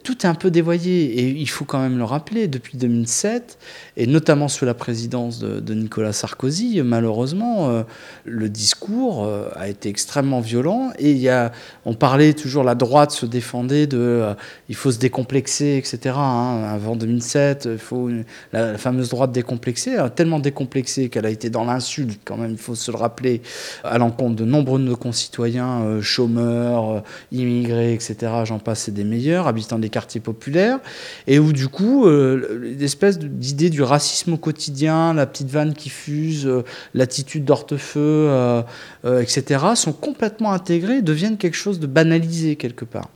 tout 0.03 0.25
est 0.25 0.29
un 0.29 0.35
peu 0.35 0.51
dévoyé. 0.51 1.19
Et 1.19 1.29
il 1.29 1.49
faut 1.49 1.65
quand 1.65 1.79
même 1.79 1.97
le 1.97 2.03
rappeler. 2.03 2.47
Depuis 2.47 2.77
2007, 2.77 3.57
et 3.97 4.05
notamment 4.05 4.47
sous 4.47 4.65
la 4.65 4.73
présidence 4.73 5.39
de, 5.39 5.73
Nicolas 5.73 6.13
Sarkozy, 6.13 6.81
malheureusement, 6.83 7.69
euh, 7.69 7.83
le 8.25 8.49
discours 8.49 9.27
a 9.55 9.69
été 9.69 9.89
extrêmement 9.89 10.39
violent. 10.39 10.91
Et 10.99 11.11
il 11.11 11.17
y 11.17 11.29
a, 11.29 11.51
on 11.85 11.95
parlait 11.95 12.33
toujours 12.33 12.63
la 12.63 12.75
droite 12.75 13.11
se 13.11 13.25
défendait 13.25 13.87
de, 13.87 14.35
il 14.67 14.75
faut 14.75 14.91
se 14.91 14.99
décomplexer, 14.99 15.77
etc. 15.77 16.15
Hein. 16.17 16.63
avant 16.69 16.95
2007, 16.95 17.69
il 17.71 17.77
faut 17.77 18.09
la 18.51 18.77
fameuse 18.77 19.09
droite 19.09 19.31
décomplexée 19.31 19.78
tellement 20.15 20.39
décomplexée 20.39 21.09
qu'elle 21.09 21.25
a 21.25 21.29
été 21.29 21.49
dans 21.49 21.63
l'insulte, 21.63 22.19
quand 22.25 22.37
même, 22.37 22.51
il 22.51 22.57
faut 22.57 22.75
se 22.75 22.91
le 22.91 22.97
rappeler, 22.97 23.41
à 23.83 23.97
l'encontre 23.97 24.35
de 24.35 24.45
nombreux 24.45 24.79
de 24.79 24.85
nos 24.85 24.95
concitoyens, 24.95 25.81
euh, 25.81 26.01
chômeurs, 26.01 26.89
euh, 26.89 26.99
immigrés, 27.31 27.93
etc., 27.93 28.17
j'en 28.45 28.59
passe, 28.59 28.83
c'est 28.83 28.93
des 28.93 29.03
meilleurs, 29.03 29.47
habitants 29.47 29.79
des 29.79 29.89
quartiers 29.89 30.21
populaires, 30.21 30.79
et 31.27 31.39
où 31.39 31.53
du 31.53 31.67
coup, 31.67 32.05
euh, 32.05 32.75
l'espèce 32.77 33.19
d'idée 33.19 33.69
du 33.69 33.81
racisme 33.81 34.33
au 34.33 34.37
quotidien, 34.37 35.13
la 35.13 35.25
petite 35.25 35.49
vanne 35.49 35.73
qui 35.73 35.89
fuse, 35.89 36.49
l'attitude 36.93 37.45
d'hortefeux, 37.45 38.63
etc., 39.05 39.65
sont 39.75 39.93
complètement 39.93 40.51
intégrées, 40.51 41.01
deviennent 41.01 41.37
quelque 41.37 41.57
chose 41.57 41.79
de 41.79 41.87
banalisé 41.87 42.55
quelque 42.55 42.85
part. 42.85 43.09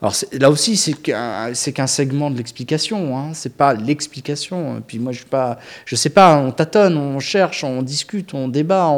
Alors 0.00 0.14
là 0.32 0.50
aussi, 0.50 0.76
c'est 0.76 0.92
qu'un 0.92 1.86
segment 1.86 2.30
de 2.30 2.36
l'explication, 2.36 3.16
hein. 3.16 3.30
c'est 3.32 3.56
pas 3.56 3.74
l'explication. 3.74 4.82
Puis 4.86 4.98
moi, 4.98 5.12
je 5.12 5.22
ne 5.22 5.28
pas, 5.28 5.58
je 5.86 5.96
sais 5.96 6.10
pas, 6.10 6.36
on 6.36 6.50
tâtonne, 6.50 6.96
on 6.96 7.20
cherche, 7.20 7.64
on 7.64 7.82
discute, 7.82 8.34
on 8.34 8.48
débat, 8.48 8.88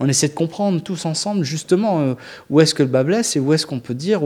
on, 0.00 0.08
essaie 0.08 0.28
de 0.28 0.34
comprendre 0.34 0.80
tous 0.80 1.04
ensemble 1.04 1.44
justement 1.44 2.00
euh, 2.00 2.14
où 2.50 2.60
est-ce 2.60 2.74
que 2.74 2.82
le 2.82 2.88
bas 2.88 3.04
blesse 3.04 3.36
et 3.36 3.40
où 3.40 3.52
est-ce 3.52 3.66
qu'on 3.66 3.80
peut 3.80 3.94
dire 3.94 4.20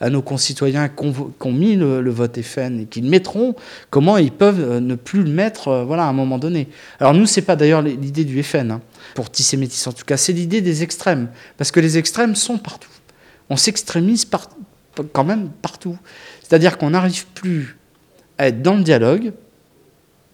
à 0.00 0.10
nos 0.10 0.22
concitoyens 0.22 0.88
qui 0.88 1.04
ont, 1.04 1.52
mis 1.52 1.76
le, 1.76 2.10
vote 2.10 2.40
FN 2.40 2.80
et 2.80 2.84
qui 2.86 3.00
le 3.00 3.08
mettront, 3.08 3.54
comment 3.90 4.16
ils 4.18 4.32
peuvent 4.32 4.60
euh, 4.60 4.80
ne 4.80 4.94
plus 4.94 5.22
le 5.22 5.30
mettre, 5.30 5.68
euh, 5.68 5.84
voilà, 5.84 6.04
à 6.04 6.08
un 6.08 6.12
moment 6.12 6.38
donné. 6.38 6.68
Alors 7.00 7.14
nous, 7.14 7.26
c'est 7.26 7.42
pas 7.42 7.56
d'ailleurs 7.56 7.82
l'idée 7.82 8.24
du 8.24 8.42
FN. 8.42 8.70
Hein, 8.72 8.80
pour 9.14 9.30
tisser 9.30 9.56
métis 9.56 9.86
en 9.86 9.92
tout 9.92 10.04
cas, 10.04 10.16
c'est 10.16 10.32
l'idée 10.32 10.60
des 10.60 10.82
extrêmes, 10.82 11.28
parce 11.56 11.70
que 11.70 11.80
les 11.80 11.98
extrêmes 11.98 12.34
sont 12.34 12.58
partout. 12.58 12.88
On 13.50 13.56
s'extrémise 13.56 14.24
partout 14.24 14.62
quand 15.12 15.24
même 15.24 15.50
partout. 15.62 15.96
C'est-à-dire 16.42 16.78
qu'on 16.78 16.90
n'arrive 16.90 17.26
plus 17.28 17.78
à 18.38 18.48
être 18.48 18.62
dans 18.62 18.74
le 18.74 18.82
dialogue 18.82 19.32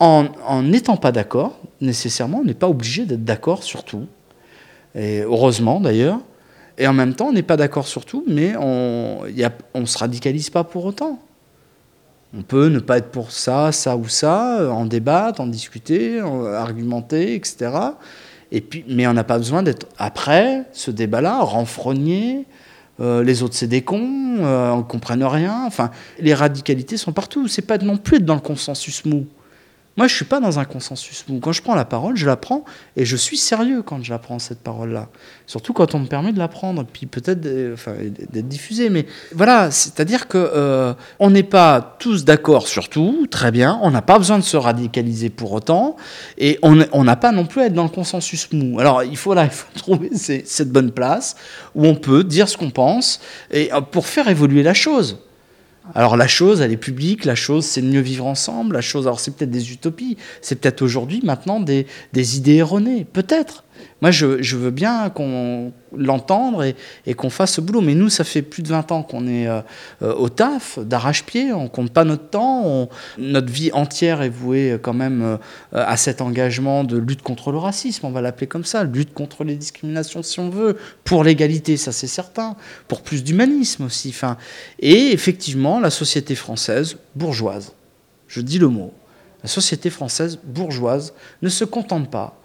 en 0.00 0.62
n'étant 0.62 0.96
pas 0.96 1.10
d'accord, 1.10 1.58
nécessairement, 1.80 2.38
on 2.38 2.44
n'est 2.44 2.54
pas 2.54 2.68
obligé 2.68 3.04
d'être 3.04 3.24
d'accord 3.24 3.64
sur 3.64 3.82
tout, 3.84 4.06
et 4.94 5.22
heureusement 5.22 5.80
d'ailleurs, 5.80 6.20
et 6.78 6.86
en 6.86 6.92
même 6.92 7.14
temps 7.14 7.26
on 7.26 7.32
n'est 7.32 7.42
pas 7.42 7.56
d'accord 7.56 7.88
sur 7.88 8.04
tout, 8.04 8.24
mais 8.28 8.54
on 8.56 9.24
ne 9.74 9.86
se 9.86 9.98
radicalise 9.98 10.50
pas 10.50 10.62
pour 10.62 10.84
autant. 10.84 11.18
On 12.36 12.42
peut 12.42 12.68
ne 12.68 12.78
pas 12.78 12.98
être 12.98 13.10
pour 13.10 13.32
ça, 13.32 13.72
ça 13.72 13.96
ou 13.96 14.06
ça, 14.06 14.70
en 14.70 14.84
débattre, 14.84 15.40
en 15.40 15.46
discuter, 15.46 16.20
en 16.22 16.44
argumenter, 16.44 17.34
etc. 17.34 17.70
Et 18.52 18.60
puis, 18.60 18.84
mais 18.86 19.06
on 19.06 19.14
n'a 19.14 19.24
pas 19.24 19.38
besoin 19.38 19.62
d'être, 19.62 19.86
après 19.98 20.64
ce 20.72 20.90
débat-là, 20.90 21.40
renfrogné, 21.40 22.44
euh, 23.00 23.22
les 23.22 23.42
autres 23.42 23.54
c'est 23.54 23.68
des 23.68 23.82
cons, 23.82 24.38
euh, 24.40 24.70
on 24.70 24.78
ne 24.78 24.82
comprenne 24.82 25.22
rien. 25.24 25.64
Enfin, 25.66 25.90
les 26.18 26.34
radicalités 26.34 26.96
sont 26.96 27.12
partout. 27.12 27.48
C'est 27.48 27.62
pas 27.62 27.78
non 27.78 27.96
plus 27.96 28.16
être 28.16 28.24
dans 28.24 28.34
le 28.34 28.40
consensus 28.40 29.04
mou. 29.04 29.26
Moi, 29.98 30.06
je 30.06 30.14
suis 30.14 30.24
pas 30.24 30.38
dans 30.38 30.60
un 30.60 30.64
consensus 30.64 31.24
mou. 31.26 31.40
Quand 31.40 31.50
je 31.50 31.60
prends 31.60 31.74
la 31.74 31.84
parole, 31.84 32.16
je 32.16 32.24
la 32.24 32.36
prends 32.36 32.64
et 32.94 33.04
je 33.04 33.16
suis 33.16 33.36
sérieux 33.36 33.82
quand 33.82 34.00
je 34.04 34.10
la 34.10 34.20
prends, 34.20 34.38
cette 34.38 34.60
parole-là. 34.60 35.08
Surtout 35.48 35.72
quand 35.72 35.96
on 35.96 35.98
me 35.98 36.06
permet 36.06 36.32
de 36.32 36.38
la 36.38 36.46
prendre, 36.46 36.84
puis 36.84 37.06
peut-être 37.06 37.40
d'être 37.40 38.46
diffusée. 38.46 38.90
Mais 38.90 39.06
voilà, 39.34 39.72
c'est-à-dire 39.72 40.28
que 40.28 40.38
euh, 40.38 40.94
on 41.18 41.30
n'est 41.30 41.42
pas 41.42 41.96
tous 41.98 42.24
d'accord 42.24 42.68
sur 42.68 42.88
tout, 42.88 43.26
très 43.28 43.50
bien. 43.50 43.80
On 43.82 43.90
n'a 43.90 44.00
pas 44.00 44.18
besoin 44.18 44.38
de 44.38 44.44
se 44.44 44.56
radicaliser 44.56 45.30
pour 45.30 45.50
autant. 45.50 45.96
Et 46.38 46.60
on 46.62 47.02
n'a 47.02 47.16
pas 47.16 47.32
non 47.32 47.44
plus 47.44 47.62
à 47.62 47.66
être 47.66 47.74
dans 47.74 47.82
le 47.82 47.88
consensus 47.88 48.52
mou. 48.52 48.78
Alors, 48.78 49.02
il 49.02 49.16
faut, 49.16 49.34
là, 49.34 49.46
il 49.46 49.50
faut 49.50 49.66
trouver 49.74 50.10
cette 50.14 50.70
bonne 50.70 50.92
place 50.92 51.34
où 51.74 51.84
on 51.84 51.96
peut 51.96 52.22
dire 52.22 52.48
ce 52.48 52.56
qu'on 52.56 52.70
pense 52.70 53.20
et 53.50 53.72
euh, 53.72 53.80
pour 53.80 54.06
faire 54.06 54.28
évoluer 54.28 54.62
la 54.62 54.74
chose. 54.74 55.18
Alors 55.95 56.16
la 56.16 56.28
chose, 56.28 56.61
elle 56.61 56.73
est 56.73 56.76
publique, 56.76 57.25
la 57.25 57.35
chose, 57.35 57.64
c'est 57.64 57.83
de 57.83 57.87
mieux 57.87 58.00
vivre 58.00 58.26
ensemble, 58.26 58.75
la 58.75 58.80
chose, 58.80 59.07
alors 59.07 59.21
c'est 59.21 59.30
peut-être 59.30 59.50
des 59.50 59.73
utopies, 59.73 60.16
c'est 60.42 60.57
peut-être 60.57 60.83
aujourd'hui, 60.83 61.21
maintenant, 61.25 61.61
des, 61.61 61.87
des 62.12 62.37
idées 62.37 62.57
erronées, 62.57 63.04
peut-être. 63.04 63.64
Moi, 64.00 64.11
je, 64.12 64.56
veux 64.56 64.70
bien 64.70 65.11
qu'on 65.11 65.73
l'entendre 65.97 66.64
et, 67.06 67.14
qu'on 67.14 67.30
fasse 67.30 67.54
ce 67.54 67.61
boulot. 67.61 67.80
Mais 67.80 67.94
nous, 67.94 68.08
ça 68.08 68.25
fait 68.25 68.42
plus 68.42 68.62
de 68.62 68.68
20 68.68 68.92
ans 68.92 69.02
qu'on 69.02 69.26
est 69.26 69.49
euh, 69.49 69.61
euh, 70.02 70.14
au 70.14 70.28
taf, 70.28 70.78
d'arrache-pied. 70.78 71.52
On 71.52 71.68
compte 71.68 71.92
pas 71.92 72.04
notre 72.04 72.28
temps. 72.28 72.88
notre 73.18 73.52
vie 73.52 73.70
entière 73.73 74.23
est 74.23 74.28
vouée 74.28 74.73
euh, 74.73 74.78
quand 74.78 74.92
même 74.92 75.38
à 75.73 75.97
cet 75.97 76.20
engagement 76.20 76.85
de 76.85 76.97
lutte 76.97 77.23
contre 77.23 77.50
le 77.50 77.58
racisme. 77.58 78.06
On 78.06 78.11
va 78.11 78.20
l'appeler 78.20 78.47
comme 78.47 78.64
ça. 78.64 78.85
Lutte 78.85 79.14
contre 79.14 79.44
les 79.44 79.56
discriminations, 79.56 80.23
si 80.23 80.38
on 80.40 80.50
veut. 80.50 80.76
Pour 81.04 81.25
l'égalité, 81.25 81.76
ça 81.76 81.92
c'est 81.92 82.06
certain. 82.06 82.56
Pour 82.87 83.02
plus 83.02 83.25
d'humanisme 83.25 83.85
aussi. 83.85 84.14
Et 84.78 85.12
effectivement, 85.12 85.80
la 85.80 85.90
société 85.90 86.35
française 86.35 86.97
bourgeoise, 87.14 87.73
je 88.26 88.40
dis 88.40 88.58
le 88.58 88.68
mot, 88.68 88.92
la 89.42 89.49
société 89.49 89.90
française 89.90 90.38
bourgeoise 90.42 91.14
ne 91.42 91.49
se 91.49 91.64
contente 91.64 92.11
pas 92.11 92.38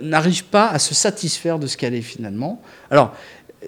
n'arrive 0.00 0.44
pas 0.44 0.68
à 0.68 0.78
se 0.78 0.94
satisfaire 0.94 1.58
de 1.58 1.66
ce 1.66 1.76
qu'elle 1.76 1.94
est 1.94 2.02
finalement. 2.02 2.60
Alors, 2.90 3.14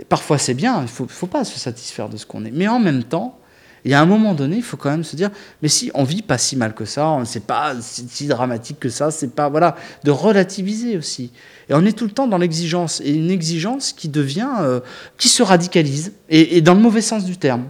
parfois 0.08 0.38
c'est 0.38 0.54
bien, 0.54 0.78
il 0.78 0.82
ne 0.82 1.08
faut, 1.08 1.26
pas 1.26 1.44
se 1.44 1.58
satisfaire 1.58 2.08
de 2.08 2.16
ce 2.16 2.26
qu'on 2.26 2.44
est. 2.44 2.50
Mais 2.50 2.68
en 2.68 2.78
même 2.78 3.04
temps, 3.04 3.38
il 3.84 3.90
y 3.90 3.94
a 3.94 4.00
un 4.00 4.06
moment 4.06 4.34
donné, 4.34 4.56
il 4.56 4.62
faut 4.62 4.76
quand 4.76 4.90
même 4.90 5.04
se 5.04 5.14
dire, 5.14 5.30
mais 5.62 5.68
si 5.68 5.92
on 5.94 6.02
vit 6.02 6.22
pas 6.22 6.38
si 6.38 6.56
mal 6.56 6.74
que 6.74 6.84
ça, 6.84 7.16
c'est 7.24 7.46
pas 7.46 7.74
si 7.80 8.26
dramatique 8.26 8.80
que 8.80 8.88
ça, 8.88 9.12
c'est 9.12 9.32
pas 9.32 9.48
voilà, 9.48 9.76
de 10.02 10.10
relativiser 10.10 10.96
aussi. 10.96 11.30
Et 11.68 11.74
on 11.74 11.84
est 11.84 11.96
tout 11.96 12.04
le 12.04 12.10
temps 12.10 12.26
dans 12.26 12.38
l'exigence 12.38 13.00
et 13.04 13.12
une 13.12 13.30
exigence 13.30 13.92
qui 13.92 14.08
devient, 14.08 14.50
euh, 14.60 14.80
qui 15.18 15.28
se 15.28 15.42
radicalise 15.42 16.12
et, 16.28 16.60
dans 16.62 16.74
le 16.74 16.80
mauvais 16.80 17.00
sens 17.00 17.24
du 17.24 17.36
terme. 17.36 17.66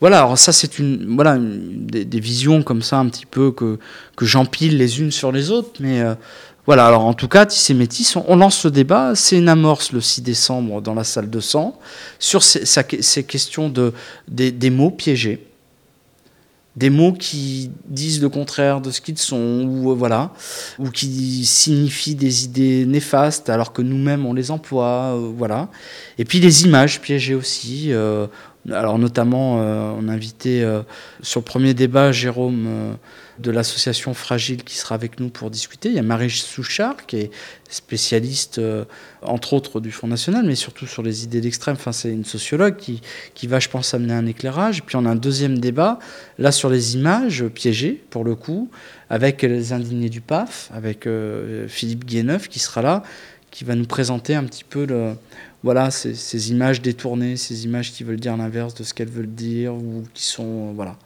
Voilà, 0.00 0.18
alors 0.18 0.36
ça 0.36 0.52
c'est 0.52 0.78
une 0.78 1.14
voilà 1.14 1.38
des, 1.40 2.20
visions 2.20 2.62
comme 2.62 2.82
ça 2.82 2.98
un 2.98 3.08
petit 3.08 3.24
peu 3.24 3.50
que 3.50 3.78
que 4.14 4.26
j'empile 4.26 4.76
les 4.76 5.00
unes 5.00 5.10
sur 5.10 5.32
les 5.32 5.50
autres, 5.50 5.80
mais 5.80 6.02
euh, 6.02 6.14
voilà, 6.66 6.88
alors 6.88 7.04
en 7.04 7.14
tout 7.14 7.28
cas, 7.28 7.46
Tissé 7.46 7.74
Métis, 7.74 8.16
on, 8.16 8.36
lance 8.36 8.64
le 8.64 8.72
débat. 8.72 9.14
C'est 9.14 9.38
une 9.38 9.48
amorce 9.48 9.92
le 9.92 10.00
6 10.00 10.22
décembre 10.22 10.82
dans 10.82 10.94
la 10.94 11.04
salle 11.04 11.30
de 11.30 11.38
sang 11.40 11.78
sur 12.18 12.42
ces, 12.42 13.24
questions 13.24 13.68
de, 13.68 13.92
des, 14.26 14.70
mots 14.70 14.90
piégés. 14.90 15.46
Des 16.74 16.90
mots 16.90 17.12
qui 17.12 17.70
disent 17.86 18.20
le 18.20 18.28
contraire 18.28 18.80
de 18.80 18.90
ce 18.90 19.00
qu'ils 19.00 19.16
sont, 19.16 19.64
ou 19.64 19.92
euh, 19.92 19.94
voilà, 19.94 20.32
ou 20.78 20.90
qui 20.90 21.46
signifient 21.46 22.16
des 22.16 22.44
idées 22.44 22.84
néfastes 22.84 23.48
alors 23.48 23.72
que 23.72 23.80
nous-mêmes 23.80 24.26
on 24.26 24.34
les 24.34 24.50
emploie, 24.50 25.14
euh, 25.14 25.32
voilà. 25.34 25.70
Et 26.18 26.24
puis 26.24 26.40
les 26.40 26.64
images 26.64 27.00
piégées 27.00 27.34
aussi. 27.34 27.92
Euh, 27.92 28.26
alors 28.72 28.98
notamment, 28.98 29.54
on 29.56 30.08
a 30.08 30.12
invité 30.12 30.66
sur 31.22 31.40
le 31.40 31.44
premier 31.44 31.74
débat 31.74 32.12
Jérôme 32.12 32.96
de 33.38 33.50
l'association 33.50 34.14
Fragile 34.14 34.64
qui 34.64 34.76
sera 34.76 34.94
avec 34.94 35.20
nous 35.20 35.28
pour 35.28 35.50
discuter. 35.50 35.88
Il 35.88 35.94
y 35.94 35.98
a 35.98 36.02
Marie 36.02 36.30
Souchard 36.30 37.06
qui 37.06 37.16
est 37.16 37.30
spécialiste, 37.68 38.58
euh, 38.58 38.84
entre 39.22 39.52
autres, 39.52 39.80
du 39.80 39.90
Front 39.90 40.06
National, 40.06 40.44
mais 40.46 40.54
surtout 40.54 40.86
sur 40.86 41.02
les 41.02 41.24
idées 41.24 41.40
d'extrême. 41.40 41.76
Enfin, 41.78 41.92
c'est 41.92 42.10
une 42.10 42.24
sociologue 42.24 42.76
qui, 42.76 43.02
qui 43.34 43.46
va, 43.46 43.58
je 43.58 43.68
pense, 43.68 43.92
amener 43.92 44.14
un 44.14 44.26
éclairage. 44.26 44.82
puis 44.84 44.96
on 44.96 45.04
a 45.04 45.10
un 45.10 45.16
deuxième 45.16 45.58
débat, 45.58 45.98
là, 46.38 46.52
sur 46.52 46.70
les 46.70 46.94
images 46.94 47.44
piégées, 47.48 48.02
pour 48.10 48.24
le 48.24 48.34
coup, 48.34 48.70
avec 49.10 49.42
les 49.42 49.72
indignés 49.72 50.08
du 50.08 50.20
PAF, 50.20 50.70
avec 50.72 51.06
euh, 51.06 51.68
Philippe 51.68 52.04
Guéneuf 52.04 52.48
qui 52.48 52.58
sera 52.58 52.82
là, 52.82 53.02
qui 53.50 53.64
va 53.64 53.74
nous 53.74 53.86
présenter 53.86 54.34
un 54.34 54.44
petit 54.44 54.64
peu 54.64 54.86
le, 54.86 55.14
voilà, 55.62 55.90
ces, 55.90 56.14
ces, 56.14 56.50
images 56.50 56.80
détournées, 56.82 57.36
ces 57.36 57.64
images 57.64 57.92
qui 57.92 58.04
veulent 58.04 58.20
dire 58.20 58.36
l'inverse 58.36 58.74
de 58.74 58.84
ce 58.84 58.94
qu'elles 58.94 59.08
veulent 59.08 59.26
dire, 59.26 59.74
ou 59.74 60.04
qui 60.14 60.24
sont... 60.24 60.72
voilà. 60.74 60.96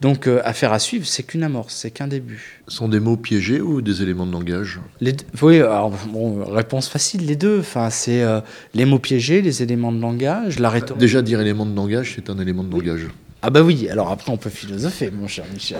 Donc, 0.00 0.26
euh, 0.26 0.40
affaire 0.44 0.72
à 0.72 0.80
suivre, 0.80 1.06
c'est 1.06 1.22
qu'une 1.22 1.44
amorce, 1.44 1.74
c'est 1.76 1.92
qu'un 1.92 2.08
début. 2.08 2.60
Sont 2.66 2.88
des 2.88 2.98
mots 2.98 3.16
piégés 3.16 3.60
ou 3.60 3.82
des 3.82 4.02
éléments 4.02 4.26
de 4.26 4.32
langage? 4.32 4.80
Les 5.00 5.14
Oui, 5.40 5.60
alors, 5.60 5.90
bon, 6.08 6.44
réponse 6.44 6.88
facile, 6.88 7.26
les 7.26 7.36
deux. 7.36 7.60
Enfin, 7.60 7.88
c'est 7.88 8.22
euh, 8.22 8.40
les 8.74 8.84
mots 8.84 8.98
piégés, 8.98 9.42
les 9.42 9.62
éléments 9.62 9.92
de 9.92 10.00
langage, 10.00 10.58
la 10.58 10.70
rhétorique. 10.70 11.00
Déjà, 11.00 11.22
dire 11.22 11.40
élément 11.40 11.66
de 11.66 11.76
langage, 11.76 12.14
c'est 12.16 12.30
un 12.30 12.38
élément 12.40 12.64
de 12.64 12.72
langage. 12.72 13.06
Ah 13.42 13.50
bah 13.50 13.62
oui, 13.62 13.88
alors 13.88 14.10
après, 14.10 14.32
on 14.32 14.36
peut 14.36 14.50
philosopher, 14.50 15.10
mon 15.12 15.28
cher 15.28 15.44
Michel. 15.52 15.78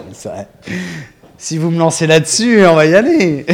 Si 1.39 1.59
vous 1.59 1.71
me 1.71 1.79
lancez 1.79 2.07
là-dessus, 2.07 2.65
on 2.67 2.75
va 2.75 2.87
y 2.87 2.95
aller. 2.95 3.47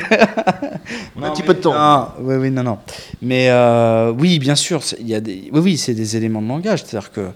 on 1.16 1.23
a 1.23 1.28
un 1.28 1.30
petit 1.30 1.42
peu 1.42 1.54
de 1.54 1.61
temps. 1.61 2.14
oui, 2.20 2.37
oui, 2.37 2.50
non, 2.50 2.62
non. 2.62 2.78
Mais 3.23 3.49
euh, 3.50 4.12
oui, 4.18 4.38
bien 4.38 4.54
sûr, 4.54 4.82
il 5.00 5.08
y 5.08 5.14
a 5.14 5.20
des, 5.20 5.49
oui, 5.52 5.61
oui, 5.61 5.76
c'est 5.78 5.94
des 5.94 6.16
éléments 6.16 6.42
de 6.42 6.49
langage. 6.49 6.85
C'est-à-dire 6.85 7.12
que 7.12 7.28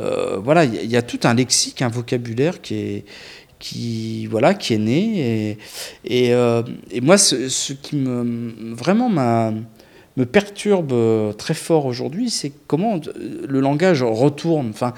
euh, 0.00 0.38
voilà, 0.42 0.64
il 0.64 0.90
y, 0.90 0.96
a 0.96 1.02
tout 1.02 1.20
un 1.24 1.34
lexique, 1.34 1.82
un 1.82 1.88
vocabulaire 1.88 2.60
qui 2.60 2.74
est, 2.74 3.04
qui, 3.58 4.26
voilà, 4.26 4.54
qui 4.54 4.74
est 4.74 4.78
né. 4.78 5.58
Et, 6.04 6.26
et, 6.26 6.34
euh, 6.34 6.62
moi, 7.02 7.18
ce, 7.18 7.72
qui 7.72 7.96
me, 7.96 8.74
vraiment 8.74 9.10
me 10.16 10.24
perturbe 10.24 10.94
très 11.36 11.54
fort 11.54 11.84
aujourd'hui, 11.84 12.30
c'est 12.30 12.50
comment 12.66 12.98
le 13.16 13.60
langage 13.60 14.02
retourne, 14.02 14.70
enfin, 14.70 14.94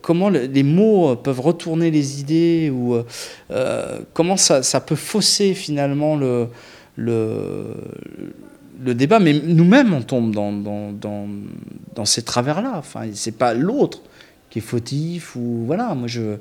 comment 0.00 0.30
les 0.30 0.62
mots 0.62 1.14
peuvent 1.16 1.40
retourner 1.40 1.90
les 1.90 2.20
idées, 2.20 2.70
ou 2.70 2.96
euh, 3.50 3.98
comment 4.14 4.36
ça, 4.36 4.80
peut 4.80 4.96
fausser 4.96 5.52
finalement 5.52 6.16
le, 6.16 6.48
le, 6.96 7.74
débat, 8.94 9.18
mais 9.18 9.34
nous-mêmes, 9.34 9.92
on 9.92 10.02
tombe 10.02 10.34
dans, 10.34 12.06
ces 12.06 12.22
travers-là. 12.22 12.74
Enfin, 12.76 13.02
c'est 13.12 13.36
pas 13.36 13.52
l'autre 13.52 14.00
qui 14.48 14.60
est 14.60 14.62
fautif 14.62 15.36
ou 15.36 15.64
voilà. 15.66 15.94
Moi, 15.94 16.08
je, 16.08 16.36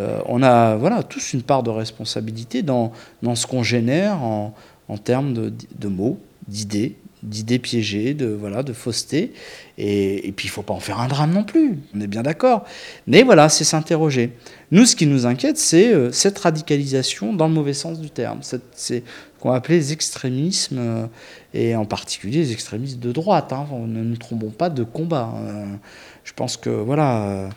euh, 0.00 0.20
on 0.26 0.42
a 0.42 0.76
voilà 0.76 1.02
tous 1.02 1.34
une 1.34 1.42
part 1.42 1.62
de 1.62 1.70
responsabilité 1.70 2.62
dans, 2.62 2.92
ce 3.34 3.46
qu'on 3.46 3.62
génère 3.62 4.22
en, 4.22 4.54
en 4.88 4.96
termes 4.96 5.34
de, 5.34 5.52
de 5.78 5.88
mots, 5.88 6.18
d'idées, 6.46 6.96
d'idées 7.22 7.58
piégées, 7.58 8.14
de 8.14 8.26
voilà, 8.26 8.62
de 8.62 8.72
fausseté. 8.72 9.32
Et, 9.76 10.32
puis 10.36 10.46
il 10.46 10.50
faut 10.50 10.62
pas 10.62 10.74
en 10.74 10.80
faire 10.80 11.00
un 11.00 11.08
drame 11.08 11.32
non 11.32 11.44
plus. 11.44 11.78
On 11.94 12.00
est 12.00 12.06
bien 12.06 12.22
d'accord. 12.22 12.64
Mais 13.06 13.22
voilà, 13.22 13.48
c'est 13.48 13.64
s'interroger. 13.64 14.32
Nous, 14.70 14.86
ce 14.86 14.96
qui 14.96 15.06
nous 15.06 15.26
inquiète, 15.26 15.58
c'est 15.58 15.92
euh, 15.92 16.10
cette 16.12 16.38
radicalisation 16.38 17.32
dans 17.32 17.48
le 17.48 17.54
mauvais 17.54 17.72
sens 17.72 18.00
du 18.00 18.10
terme. 18.10 18.40
C'est 18.42 18.60
ce 18.74 19.02
qu'on 19.40 19.50
va 19.50 19.62
les 19.68 19.92
extrémismes, 19.92 20.78
euh, 20.78 21.06
et 21.54 21.76
en 21.76 21.84
particulier 21.84 22.38
les 22.38 22.52
extrémismes 22.52 23.00
de 23.00 23.12
droite. 23.12 23.52
Hein. 23.52 23.66
Ne 23.86 24.02
nous 24.02 24.16
trompons 24.16 24.50
pas 24.50 24.70
de 24.70 24.82
combat. 24.82 25.32
Hein. 25.36 25.78
je 26.24 26.32
pense 26.32 26.56
que 26.56 26.70
voilà, 26.70 27.48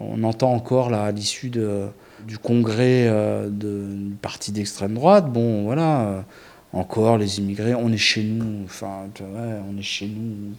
on 0.00 0.22
entend 0.24 0.52
encore 0.52 0.90
là, 0.90 1.04
à 1.04 1.12
l'issue 1.12 1.50
du 1.50 2.38
congrès 2.38 3.06
de, 3.08 3.48
du 3.50 4.14
parti 4.20 4.52
d'extrême 4.52 4.94
droite, 4.94 5.32
bon 5.32 5.64
voilà 5.64 6.24
encore 6.72 7.18
les 7.18 7.38
immigrés, 7.38 7.74
on 7.74 7.90
est 7.90 7.96
chez 7.96 8.22
nous, 8.22 8.64
enfin, 8.64 9.08
on 9.20 9.78
est 9.78 9.82
chez 9.82 10.06
nous. 10.06 10.54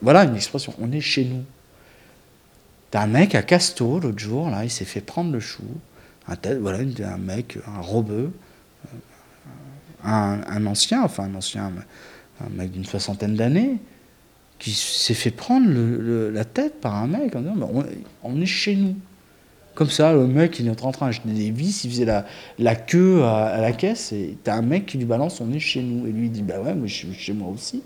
Voilà 0.00 0.24
une 0.24 0.34
expression, 0.34 0.74
on 0.80 0.90
est 0.92 1.00
chez 1.00 1.24
nous. 1.24 1.44
T'as 2.90 3.02
un 3.02 3.06
mec 3.06 3.34
à 3.34 3.42
Casto 3.42 4.00
l'autre 4.00 4.18
jour, 4.18 4.50
là, 4.50 4.64
il 4.64 4.70
s'est 4.70 4.84
fait 4.84 5.00
prendre 5.00 5.32
le 5.32 5.40
chou. 5.40 5.64
Un 6.28 6.36
voilà, 6.60 6.78
un 6.78 7.18
mec, 7.18 7.58
un 7.66 7.80
robeux, 7.80 8.32
un, 10.04 10.66
ancien, 10.66 11.02
enfin 11.02 11.24
un 11.24 11.34
ancien, 11.34 11.72
un 12.40 12.48
mec 12.50 12.70
d'une 12.70 12.84
soixantaine 12.84 13.34
d'années, 13.34 13.78
qui 14.58 14.72
s'est 14.72 15.14
fait 15.14 15.30
prendre 15.30 15.68
la 16.30 16.44
tête 16.44 16.80
par 16.80 16.94
un 16.94 17.06
mec 17.06 17.34
en 17.34 17.40
disant 17.40 17.56
on 18.22 18.40
est 18.40 18.46
chez 18.46 18.76
nous. 18.76 18.96
Comme 19.74 19.88
ça, 19.88 20.12
le 20.12 20.26
mec, 20.26 20.58
il 20.58 20.68
est 20.68 20.82
en 20.82 20.92
train 20.92 21.06
d'acheter 21.06 21.30
des 21.30 21.50
vis, 21.50 21.84
il 21.84 21.90
faisait 21.90 22.04
la, 22.04 22.26
la 22.58 22.74
queue 22.74 23.24
à, 23.24 23.58
la 23.60 23.72
caisse, 23.72 24.12
et 24.12 24.36
t'as 24.44 24.54
un 24.54 24.62
mec 24.62 24.84
qui 24.86 24.98
lui 24.98 25.06
balance, 25.06 25.40
on 25.40 25.50
est 25.52 25.60
chez 25.60 25.82
nous. 25.82 26.06
Et 26.06 26.12
lui, 26.12 26.26
il 26.26 26.30
dit, 26.30 26.42
bah 26.42 26.60
ouais, 26.60 26.74
moi, 26.74 26.86
je 26.86 26.94
suis 26.94 27.14
chez 27.14 27.32
moi 27.32 27.48
aussi. 27.48 27.82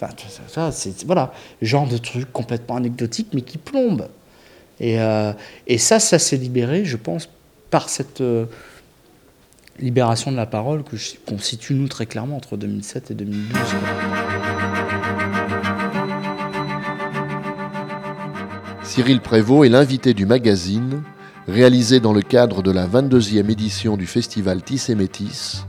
Enfin, 0.00 0.12
ça, 0.48 0.72
c'est, 0.72 1.04
voilà, 1.04 1.32
genre 1.62 1.88
de 1.88 1.96
truc 1.96 2.30
complètement 2.32 2.76
anecdotique, 2.76 3.28
mais 3.32 3.40
qui 3.40 3.56
plombe. 3.56 4.08
Et, 4.78 5.00
euh, 5.00 5.32
ça, 5.78 6.00
ça 6.00 6.18
s'est 6.18 6.36
libéré, 6.36 6.84
je 6.84 6.98
pense, 6.98 7.30
par 7.70 7.88
cette 7.88 8.20
euh, 8.20 8.44
libération 9.78 10.30
de 10.32 10.36
la 10.36 10.46
parole 10.46 10.82
que 10.82 10.96
qu'on 11.24 11.38
situe, 11.38 11.74
nous, 11.74 11.88
très 11.88 12.04
clairement, 12.04 12.36
entre 12.36 12.58
2007 12.58 13.10
et 13.12 13.14
2012. 13.14 13.58
Cyril 18.82 19.20
Prévost 19.20 19.64
est 19.64 19.70
l'invité 19.70 20.12
du 20.12 20.26
magazine 20.26 21.02
réalisé 21.48 22.00
dans 22.00 22.12
le 22.12 22.22
cadre 22.22 22.62
de 22.62 22.70
la 22.70 22.86
22e 22.86 23.50
édition 23.50 23.96
du 23.96 24.06
festival 24.06 24.62
Tissé 24.62 24.94
Métis, 24.94 25.66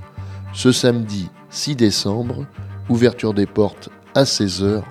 ce 0.54 0.72
samedi 0.72 1.30
6 1.50 1.76
décembre, 1.76 2.46
ouverture 2.90 3.34
des 3.34 3.46
portes 3.46 3.90
à 4.16 4.24
16h 4.24 4.84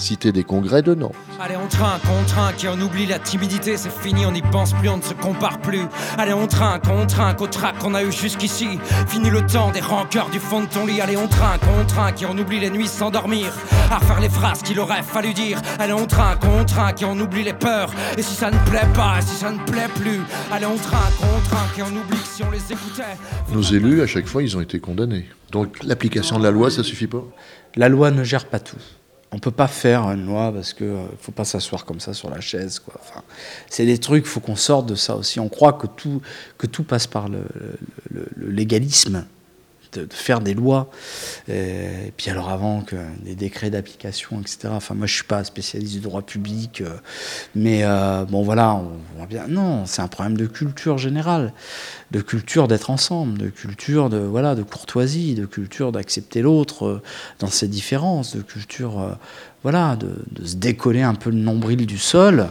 cité 0.00 0.32
des 0.32 0.44
congrès 0.44 0.82
de 0.82 0.94
Nantes. 0.94 1.14
Allez, 1.40 1.56
on 1.56 1.68
trinque, 1.68 2.02
on 2.10 2.24
trinque 2.24 2.64
et 2.64 2.68
on 2.68 2.80
oublie 2.80 3.06
la 3.06 3.18
timidité, 3.18 3.76
c'est 3.76 3.92
fini, 3.92 4.26
on 4.26 4.32
n'y 4.32 4.42
pense 4.42 4.72
plus, 4.72 4.88
on 4.88 4.96
ne 4.96 5.02
se 5.02 5.14
compare 5.14 5.60
plus. 5.60 5.82
Allez, 6.18 6.32
on 6.32 6.46
trinque, 6.46 6.84
on 6.90 7.06
trinque 7.06 7.40
au 7.40 7.46
trac 7.46 7.78
qu'on 7.78 7.94
a 7.94 8.02
eu 8.02 8.12
jusqu'ici. 8.12 8.78
Fini 9.08 9.30
le 9.30 9.44
temps 9.46 9.70
des 9.70 9.80
rancœurs 9.80 10.30
du 10.30 10.38
fond 10.38 10.60
de 10.60 10.66
ton 10.66 10.86
lit. 10.86 11.00
Allez, 11.00 11.16
on 11.16 11.28
trinque, 11.28 11.60
on 11.78 11.84
trinque 11.84 12.22
et 12.22 12.26
on 12.26 12.36
oublie 12.36 12.60
les 12.60 12.70
nuits 12.70 12.88
sans 12.88 13.10
dormir. 13.10 13.52
À 13.90 13.98
refaire 13.98 14.20
les 14.20 14.28
phrases 14.28 14.62
qu'il 14.62 14.78
aurait 14.80 15.02
fallu 15.02 15.34
dire. 15.34 15.60
Allez, 15.78 15.92
on 15.92 16.06
trinque, 16.06 16.44
on 16.44 16.64
trinque 16.64 17.02
et 17.02 17.04
on 17.04 17.18
oublie 17.18 17.44
les 17.44 17.52
peurs. 17.52 17.92
Et 18.16 18.22
si 18.22 18.34
ça 18.34 18.50
ne 18.50 18.58
plaît 18.70 18.88
pas, 18.94 19.20
si 19.20 19.34
ça 19.34 19.50
ne 19.50 19.58
plaît 19.58 19.88
plus. 19.94 20.20
Allez, 20.52 20.66
on 20.66 20.76
trinque, 20.76 21.14
on 21.22 21.40
trinque 21.48 21.78
et 21.78 21.82
on 21.82 21.96
oublie 21.96 22.18
que 22.18 22.28
si 22.28 22.42
on 22.42 22.50
les 22.50 22.72
écoutait. 22.72 23.16
Nos 23.52 23.62
élus, 23.62 24.02
à 24.02 24.06
chaque 24.06 24.26
fois, 24.26 24.42
ils 24.42 24.56
ont 24.56 24.60
été 24.60 24.78
condamnés. 24.80 25.26
Donc 25.50 25.82
l'application 25.82 26.38
de 26.38 26.44
la 26.44 26.50
loi, 26.50 26.70
ça 26.70 26.82
suffit 26.82 27.06
pas? 27.06 27.24
La 27.76 27.88
loi 27.88 28.10
ne 28.10 28.24
gère 28.24 28.46
pas 28.46 28.60
tout 28.60 28.76
on 29.32 29.38
peut 29.38 29.50
pas 29.50 29.68
faire 29.68 30.10
une 30.10 30.26
loi 30.26 30.52
parce 30.52 30.72
que 30.72 30.84
euh, 30.84 31.02
faut 31.20 31.32
pas 31.32 31.44
s'asseoir 31.44 31.84
comme 31.84 32.00
ça 32.00 32.14
sur 32.14 32.30
la 32.30 32.40
chaise 32.40 32.78
quoi. 32.78 32.94
Enfin, 33.00 33.22
c'est 33.68 33.86
des 33.86 33.98
trucs, 33.98 34.26
faut 34.26 34.40
qu'on 34.40 34.56
sorte 34.56 34.86
de 34.86 34.94
ça 34.94 35.16
aussi. 35.16 35.40
On 35.40 35.48
croit 35.48 35.74
que 35.74 35.86
tout 35.86 36.20
que 36.58 36.66
tout 36.66 36.84
passe 36.84 37.06
par 37.06 37.28
le 37.28 37.44
légalisme 38.36 39.24
de, 39.92 40.06
faire 40.10 40.40
des 40.40 40.54
lois. 40.54 40.90
Euh, 41.48 42.06
et, 42.06 42.12
puis 42.16 42.30
alors 42.30 42.48
avant 42.48 42.82
que 42.82 42.96
des 43.22 43.34
décrets 43.34 43.70
d'application, 43.70 44.40
etc. 44.40 44.68
Enfin 44.70 44.94
moi 44.94 45.06
je 45.06 45.14
suis 45.14 45.24
pas 45.24 45.44
spécialiste 45.44 45.94
du 45.94 46.00
droit 46.00 46.22
public, 46.22 46.80
euh, 46.80 46.96
mais 47.54 47.80
euh, 47.84 48.24
bon 48.24 48.42
voilà, 48.42 48.74
on 48.74 48.90
voit 49.16 49.26
bien. 49.26 49.46
Non, 49.48 49.86
c'est 49.86 50.02
un 50.02 50.08
problème 50.08 50.36
de 50.36 50.46
culture 50.46 50.98
générale, 50.98 51.52
de 52.10 52.20
culture 52.20 52.68
d'être 52.68 52.90
ensemble, 52.90 53.38
de 53.38 53.48
culture 53.48 54.10
de 54.10 54.18
voilà 54.18 54.54
de 54.54 54.62
courtoisie, 54.62 55.34
de 55.34 55.46
culture 55.46 55.92
d'accepter 55.92 56.42
l'autre 56.42 57.02
dans 57.38 57.48
ses 57.48 57.68
différences, 57.68 58.36
de 58.36 58.42
culture 58.42 59.16
voilà 59.62 59.96
de, 59.96 60.10
de, 60.30 60.46
se 60.46 60.56
décoller 60.56 61.02
un 61.02 61.14
peu 61.14 61.30
le 61.30 61.36
nombril 61.36 61.86
du 61.86 61.98
sol 61.98 62.50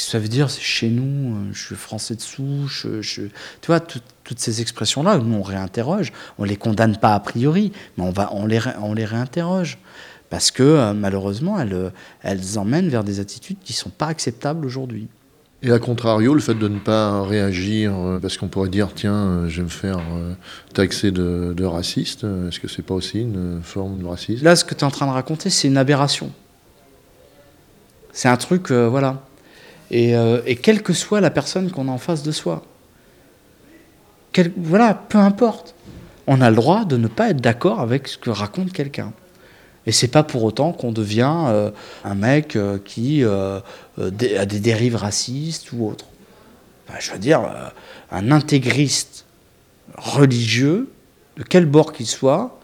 ça 0.00 0.18
veut 0.18 0.28
dire 0.28 0.50
C'est 0.50 0.62
chez 0.62 0.88
nous, 0.88 1.34
euh, 1.34 1.48
je 1.52 1.66
suis 1.66 1.74
français 1.74 2.14
de 2.14 2.20
souche. 2.20 2.86
Je, 3.00 3.22
tu 3.22 3.66
vois, 3.66 3.80
toutes 3.80 4.38
ces 4.38 4.60
expressions-là, 4.60 5.18
nous, 5.18 5.36
on 5.36 5.42
réinterroge. 5.42 6.12
On 6.38 6.44
ne 6.44 6.48
les 6.48 6.56
condamne 6.56 6.96
pas 6.96 7.14
a 7.14 7.20
priori, 7.20 7.72
mais 7.96 8.04
on, 8.04 8.10
va, 8.10 8.30
on, 8.32 8.46
les, 8.46 8.60
on 8.80 8.94
les 8.94 9.04
réinterroge. 9.04 9.78
Parce 10.30 10.50
que, 10.50 10.62
euh, 10.62 10.92
malheureusement, 10.92 11.58
elles, 11.58 11.72
euh, 11.72 11.90
elles 12.22 12.58
emmènent 12.58 12.88
vers 12.88 13.04
des 13.04 13.20
attitudes 13.20 13.58
qui 13.64 13.72
ne 13.72 13.78
sont 13.78 13.90
pas 13.90 14.06
acceptables 14.06 14.66
aujourd'hui. 14.66 15.08
Et 15.62 15.72
à 15.72 15.78
contrario, 15.78 16.34
le 16.34 16.40
fait 16.40 16.54
de 16.54 16.68
ne 16.68 16.78
pas 16.78 17.24
réagir, 17.24 17.92
parce 18.22 18.36
qu'on 18.36 18.46
pourrait 18.46 18.68
dire, 18.68 18.90
tiens, 18.94 19.48
je 19.48 19.56
vais 19.56 19.64
me 19.64 19.68
faire 19.68 19.98
taxer 20.72 21.10
de, 21.10 21.52
de 21.52 21.64
raciste, 21.64 22.22
est-ce 22.22 22.60
que 22.60 22.68
c'est 22.68 22.82
pas 22.82 22.94
aussi 22.94 23.22
une 23.22 23.60
forme 23.64 23.98
de 23.98 24.06
racisme? 24.06 24.44
Là, 24.44 24.54
ce 24.54 24.64
que 24.64 24.74
tu 24.74 24.82
es 24.82 24.84
en 24.84 24.92
train 24.92 25.08
de 25.08 25.10
raconter, 25.10 25.50
c'est 25.50 25.66
une 25.66 25.76
aberration. 25.76 26.30
C'est 28.12 28.28
un 28.28 28.36
truc, 28.36 28.70
voilà. 28.70 29.27
Euh, 29.92 30.42
et, 30.46 30.56
quelle 30.56 30.82
que 30.82 30.92
soit 30.92 31.20
la 31.20 31.30
personne 31.30 31.70
qu'on 31.70 31.88
a 31.88 31.90
en 31.90 31.98
face 31.98 32.22
de 32.22 32.32
soi. 32.32 32.62
voilà, 34.56 34.94
peu 34.94 35.18
importe. 35.18 35.74
On 36.26 36.40
a 36.42 36.50
le 36.50 36.56
droit 36.56 36.84
de 36.84 36.96
ne 36.96 37.08
pas 37.08 37.30
être 37.30 37.40
d'accord 37.40 37.80
avec 37.80 38.06
ce 38.08 38.18
que 38.18 38.30
raconte 38.30 38.72
quelqu'un. 38.72 39.12
Et 39.86 39.92
c'est 39.92 40.08
pas 40.08 40.22
pour 40.22 40.44
autant 40.44 40.72
qu'on 40.72 40.92
devient 40.92 41.34
euh, 41.46 41.70
un 42.04 42.14
mec 42.14 42.54
euh, 42.54 42.78
qui 42.84 43.24
a 43.24 43.62
des 43.96 44.60
dérives 44.60 44.96
racistes 44.96 45.72
ou 45.72 45.86
autres. 45.86 46.04
je 46.98 47.12
veux 47.12 47.18
dire, 47.18 47.40
un 48.10 48.30
intégriste 48.30 49.24
religieux, 49.96 50.90
de 51.38 51.42
quel 51.42 51.64
bord 51.64 51.92
qu'il 51.92 52.06
soit, 52.06 52.60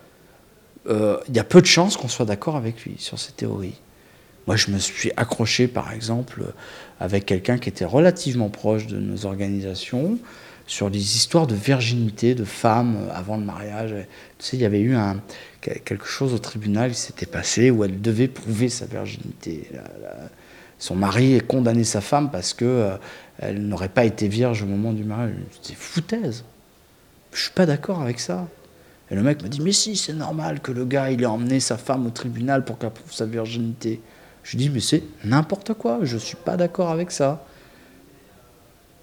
il 0.87 1.35
y 1.35 1.39
a 1.39 1.45
peu 1.45 1.63
de 1.63 1.67
chances 1.67 1.97
qu'on 1.97 2.09
soit 2.09 2.27
d'accord 2.27 2.57
avec 2.57 2.85
lui 2.85 2.97
sur 2.99 3.19
ces 3.19 3.33
théories. 3.33 3.81
Moi, 4.47 4.57
je 4.57 4.71
me 4.71 4.79
suis 4.79 5.11
accroché, 5.17 5.69
par 5.69 5.93
exemple, 5.93 6.45
avec 7.01 7.27
quelqu'un 7.27 7.59
qui 7.59 7.69
était 7.69 7.85
relativement 7.85 8.51
proche 8.51 8.87
de 8.87 8.99
nos 8.99 9.27
organisations 9.27 10.19
sur 10.67 10.89
les 10.89 11.17
histoires 11.17 11.47
de 11.47 11.55
virginité 11.55 12.35
de 12.35 12.45
femmes 12.45 13.09
avant 13.13 13.37
le 13.37 13.45
mariage. 13.45 13.95
Tu 14.39 14.47
sais, 14.47 14.57
il 14.57 14.61
y 14.61 14.67
avait 14.67 14.81
eu 14.81 14.97
quelque 15.61 16.07
chose 16.07 16.33
au 16.35 16.39
tribunal 16.39 16.93
qui 16.93 17.01
s'était 17.01 17.27
passé 17.27 17.71
où 17.71 17.85
elle 17.85 18.01
devait 18.01 18.29
prouver 18.29 18.69
sa 18.69 18.87
virginité. 18.87 19.69
son 20.79 20.97
mari 20.97 21.35
est 21.35 21.47
condamné 21.47 21.85
sa 21.85 22.01
femme 22.01 22.31
parce 22.31 22.53
que 22.53 22.65
euh, 22.65 22.97
elle 23.39 23.67
n'aurait 23.67 23.89
pas 23.89 24.05
été 24.05 24.29
vierge 24.29 24.63
au 24.63 24.67
moment 24.67 24.93
du 24.93 25.05
mariage. 25.05 25.35
C'est 25.63 25.77
foutaise. 25.77 26.45
Je 27.33 27.43
suis 27.43 27.53
pas 27.53 27.65
d'accord 27.67 28.03
avec 28.03 28.21
ça. 28.21 28.49
Et 29.11 29.15
le 29.15 29.23
mec 29.23 29.43
m'a 29.43 29.49
dit 29.49 29.61
mais 29.61 29.73
si 29.73 29.97
c'est 29.97 30.13
normal 30.13 30.61
que 30.61 30.73
le 30.73 30.85
gars 30.85 31.11
il 31.11 31.23
ait 31.23 31.27
emmené 31.27 31.61
sa 31.61 31.79
femme 31.79 32.07
au 32.07 32.11
tribunal 32.11 32.65
pour 32.65 32.79
qu'elle 32.79 32.91
prouve 32.91 33.13
sa 33.13 33.27
virginité. 33.27 34.01
Je 34.45 34.59
dis, 34.59 34.69
mais 34.69 34.81
c'est 34.81 35.03
n'importe 35.25 35.73
quoi, 35.75 36.01
je 36.03 36.15
ne 36.15 36.21
suis 36.21 36.37
pas 36.37 36.57
d'accord 36.57 36.91
avec 36.91 37.11
ça. 37.11 37.45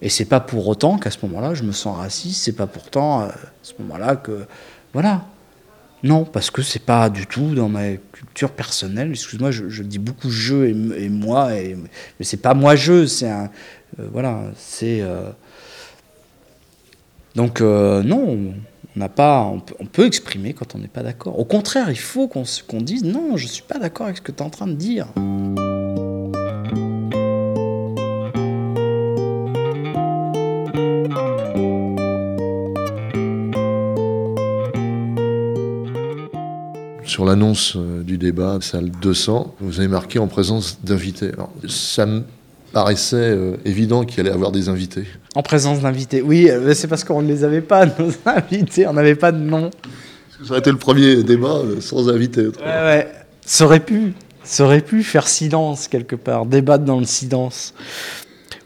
Et 0.02 0.10
c'est 0.10 0.26
pas 0.26 0.40
pour 0.40 0.68
autant 0.68 0.98
qu'à 0.98 1.12
ce 1.12 1.18
moment-là, 1.26 1.56
je 1.56 1.64
me 1.64 1.72
sens 1.72 1.98
raciste, 1.98 2.44
c'est 2.44 2.56
pas 2.56 2.68
pourtant 2.68 3.22
euh, 3.22 3.26
à 3.28 3.34
ce 3.62 3.74
moment-là 3.80 4.16
que. 4.16 4.46
Voilà. 4.94 5.26
Non, 6.04 6.26
parce 6.26 6.50
que 6.50 6.64
c'est 6.64 6.84
pas 6.84 7.10
du 7.12 7.28
tout 7.28 7.54
dans 7.54 7.70
ma 7.70 7.94
culture 8.12 8.52
personnelle. 8.52 9.12
Excuse-moi, 9.12 9.52
je, 9.52 9.84
dis 9.84 10.00
beaucoup 10.00 10.32
je 10.32 10.66
et, 10.66 11.10
moi, 11.10 11.54
et, 11.54 11.76
mais 11.76 12.26
c'est 12.26 12.38
pas 12.38 12.56
moi 12.56 12.76
je, 12.76 13.06
c'est 13.06 13.30
un. 13.30 13.52
Euh, 14.00 14.08
voilà, 14.12 14.42
c'est. 14.58 15.02
Euh, 15.02 15.30
donc, 17.36 17.62
non, 17.62 18.54
on 18.98 19.86
peut, 19.92 20.06
exprimer 20.06 20.54
quand 20.54 20.76
on 20.76 20.80
n'est 20.80 20.88
pas 20.88 21.04
d'accord. 21.04 21.40
Au 21.40 21.46
contraire, 21.46 21.90
il 21.90 22.00
faut 22.00 22.28
qu'on 22.28 22.82
dise 22.82 23.04
non, 23.04 23.38
je 23.38 23.46
ne 23.46 23.50
suis 23.50 23.64
pas 23.64 23.80
d'accord 23.80 24.08
avec 24.08 24.18
ce 24.18 24.22
que 24.22 24.32
tu 24.32 24.40
es 24.40 24.42
en 24.42 24.50
train 24.50 24.68
de 24.68 24.74
dire. 24.74 25.08
Sur 37.04 37.26
l'annonce 37.26 37.76
euh, 37.76 38.04
du 38.04 38.18
débat, 38.18 38.60
salle 38.62 38.90
200, 38.90 39.56
vous 39.60 39.80
avez 39.80 39.90
marqué 39.90 40.18
en 40.18 40.28
présence 40.28 40.80
d'invités. 40.82 41.32
Paraissait 42.72 43.16
euh, 43.18 43.58
évident 43.66 44.04
qu'il 44.04 44.22
allait 44.22 44.32
avoir 44.32 44.52
des 44.52 44.70
invités. 44.70 45.06
En 45.36 45.44
présence 45.44 45.82
d'invités, 45.82 46.22
oui, 46.22 46.50
euh, 46.50 46.74
c'est 46.74 46.88
parce 46.88 47.04
qu'on 47.04 47.22
ne 47.22 47.28
les 47.28 47.44
avait 47.44 47.62
pas, 47.62 47.86
nos 48.00 48.12
invités, 48.26 48.88
on 48.88 48.94
n'avait 48.94 49.16
pas 49.16 49.32
de 49.32 49.40
nom. 49.40 49.72
Ça 50.44 50.52
aurait 50.52 50.60
été 50.60 50.72
le 50.72 50.78
premier 50.78 51.24
débat 51.24 51.58
euh, 51.58 51.82
sans 51.82 52.10
invité. 52.10 52.48
Ouais, 52.48 52.54
ouais, 52.66 53.08
ça 53.46 53.66
aurait 53.66 53.80
pu, 53.80 54.14
ça 54.44 54.64
aurait 54.64 54.82
pu 54.82 55.04
faire 55.04 55.28
silence 55.28 55.88
quelque 55.88 56.16
part, 56.16 56.46
débattre 56.46 56.84
dans 56.84 57.00
le 57.00 57.06
silence. 57.06 57.74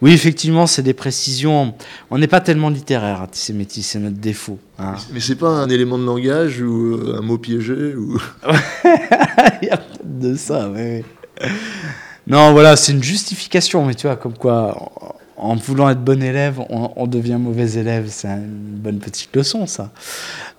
Oui, 0.02 0.12
effectivement, 0.12 0.68
c'est 0.68 0.84
des 0.84 0.94
précisions. 0.94 1.74
On 2.12 2.18
n'est 2.18 2.28
pas 2.28 2.42
tellement 2.42 2.70
littéraire, 2.70 3.22
antisémitisme, 3.22 3.90
c'est 3.92 4.00
notre 4.00 4.18
défaut. 4.18 4.60
Hein. 4.78 4.96
Mais 5.14 5.20
c'est 5.20 5.36
pas 5.36 5.50
un 5.50 5.70
élément 5.70 5.98
de 5.98 6.06
langage 6.06 6.62
ou 6.62 7.00
un 7.18 7.22
mot 7.22 7.38
piégé 7.38 7.96
ou... 7.96 8.20
Il 9.62 9.68
y 9.68 9.72
a 9.72 9.80
de 10.04 10.36
ça, 10.36 10.70
oui. 10.70 11.04
Non, 12.28 12.52
voilà, 12.54 12.76
c'est 12.76 12.92
une 12.92 13.04
justification, 13.04 13.86
mais 13.86 13.94
tu 13.94 14.08
vois, 14.08 14.16
comme 14.16 14.38
quoi, 14.38 14.92
en, 15.38 15.56
voulant 15.56 15.90
être 15.90 16.04
bon 16.04 16.24
élève, 16.24 16.60
on, 16.70 17.08
devient 17.08 17.38
mauvais 17.40 17.74
élève. 17.74 18.08
C'est 18.10 18.28
une 18.28 18.78
bonne 18.78 19.00
petite 19.00 19.36
leçon, 19.36 19.68
ça. 19.68 19.92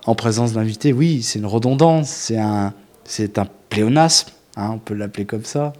En 0.05 0.15
présence 0.15 0.53
d'invités, 0.53 0.93
oui, 0.93 1.21
c'est 1.23 1.39
une 1.39 1.45
redondance, 1.45 2.09
c'est 2.09 2.37
un, 2.37 2.73
c'est 3.03 3.37
un 3.37 3.47
pléonasme, 3.69 4.29
hein, 4.55 4.71
on 4.73 4.77
peut 4.77 4.93
l'appeler 4.93 5.25
comme 5.25 5.43
ça. 5.43 5.73